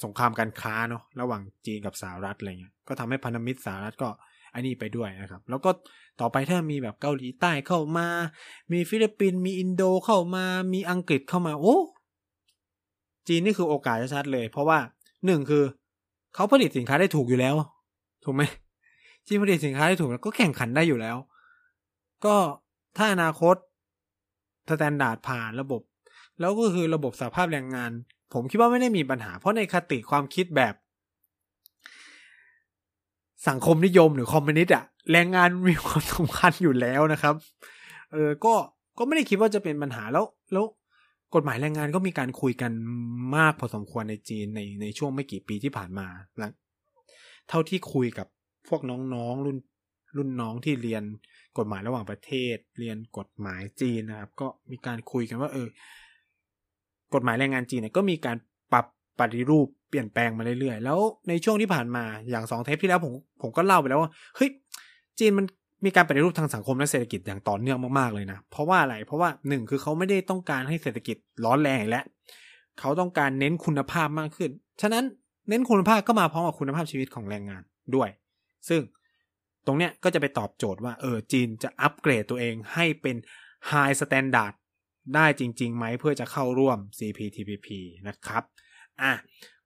[0.04, 4.10] สงครามการค้าเนาะระหว่างจีนกับสหรัฐอะไรเงี้ยก็ทำให้พันธมิตรสหรัฐก็
[4.54, 5.72] อันนี้ไปด้วยนะครับ แล้วก็
[6.20, 8.08] ต่อไปถ้ามีแบบเกาหลีใต้เข้ามา
[8.72, 11.78] มีฟิลิปปินส์มีอินโดเข้ามามีอังกฤษเข้ามาโอ้
[13.28, 14.80] จีนนี่คือโอกาสชัดเลย เพราะว่า
[15.26, 15.64] หนึ่งคือ
[16.36, 17.56] เขาผลิตสินค้าได้ถูกอยู่แล้ว
[18.24, 18.44] ถูกไหม
[19.28, 21.18] จีนผลิตสินค้าได้ถูกแล้วก็แข่งขันได้อยู่แล้ว
[22.26, 22.36] ก็
[22.98, 23.56] ถ้าอนาคต
[24.70, 25.82] standard ผ่านระบบ
[26.40, 27.92] แล้วก็คือระบบสภาพแรงงาน
[28.34, 30.74] ผมคิดว่าไม่ได้มีปัญหา เพราะในคติความคิดแบบ
[33.48, 37.36] สังคมนิยมหรือคอมมิวนิสต์อะแรงงานมีความสำคัญอยู่แล้วนะครับ
[38.12, 38.54] เออก็
[38.98, 40.66] ก็ไม่ได้คิดว่าจะเป็นปัญหาแล้วแล้ว
[41.36, 42.72] กฎหมายแรงงานก็มีการคุยกัน
[43.38, 46.08] มากพอสมควรในจีนในในช่วงไม่กี่ปีที่ผ่านมา
[46.38, 46.52] แล้ว
[47.50, 48.28] เท่าที่คุยกับ
[48.68, 48.82] พวก
[49.14, 49.58] น้องๆรุ่น
[50.18, 51.04] รุ่นน้องที่เรียน
[51.58, 55.68] กฎหมายระหว่างประเทศ เรียนกฎหมายจีนนะครับ ก็มีการคุยกันว่า เออ
[57.14, 58.38] กฎหมายแรงงานจีนเนี่ยก็มีการ
[58.74, 58.86] ปรับ
[59.20, 61.00] ปฏิรูปเปลี่ยนแปลงมาเรื่อยๆ แล้ว
[61.30, 64.50] ในช่วงที่ผ่านมาอย่างสองเทปที่แล้วผมผมก็เล่าไปแล้วว่าเฮ้ย
[65.20, 65.46] จีนมัน
[65.86, 72.02] มีการปฏิรูปทางสังคมและเศรษฐกิจอย่างต่อเนื่องมากๆเลยนะ เพราะว่าอะไร เพราะว่าหนึ่งคือเขาไม่ได้ต้องการให้เศรษฐกิจร้อนแรงและ
[72.80, 74.52] เขาต้องการเน้นคุณภาพมากขึ้น
[74.82, 75.04] ฉะนั้น
[75.50, 77.64] เน้นคุณภาพก็มาพร้อมกับคุณภาพชีวิตของแรงงาน
[77.96, 78.10] ด้วย
[78.70, 78.82] ซึ่ง
[79.66, 83.18] ตรงเนี้ยก็จะไปตอบโจทย์ว่าเออจีนจะอัปเกรดตัวเองให้เป็น
[83.72, 84.54] High Standard
[85.16, 87.68] ได้จริงๆไหมเพื่อจะเข้าร่วม CPTPP
[88.08, 88.44] นะครับ
[89.02, 89.14] อะ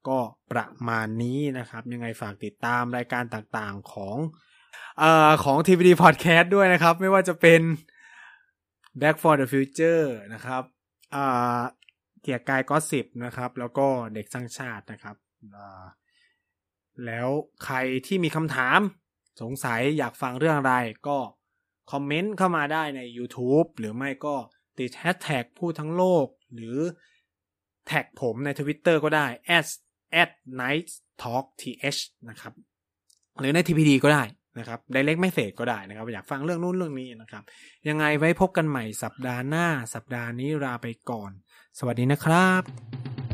[0.08, 0.18] ก็
[0.52, 4.18] ประมาณนี้นะครับ ยังไงฝากติดตามรายการต่างๆของ
[5.00, 7.62] เอ่อของ TPD Podcast ด้วยนะครับ ไม่ว่าจะเป็น
[9.02, 10.64] Back for the Future นะครับ
[11.16, 11.60] อ่า
[12.22, 15.16] เกียร์กายก็สิบนะครับ แล้วก็เด็กสร้างชาตินะครับ
[15.56, 15.84] อ่า
[17.06, 17.28] แล้ว
[17.66, 17.78] ใคร
[18.08, 18.80] ที่มีคำถาม
[19.42, 20.74] สงสัยอยากฟังเรื่องอะไร
[21.08, 21.18] ก็
[21.92, 24.36] คอมเมนต์เข้ามาได้ใน YouTube หรือไม่ก็
[24.78, 26.78] ติดแฮชแท็กพูดทั้งโลก หรือ
[27.88, 29.28] แท็กผมใน Twitter ก็ได้
[29.58, 29.68] at
[30.22, 30.32] at
[30.62, 30.90] night
[31.22, 32.54] talk th นะครับ
[33.40, 34.24] หรือใน TPD ก็ได้
[34.60, 37.44] นะครับ direct message ก็ได้นะครับ อยากฟังเรื่องนู้นเรื่องนี้นะครับ
[37.88, 41.32] ยังไงไว้พบกันใหม่สัปดาห์หน้า สัปดาห์นี้ลาไปก่อน
[41.80, 43.27] สวัสดีนะครับ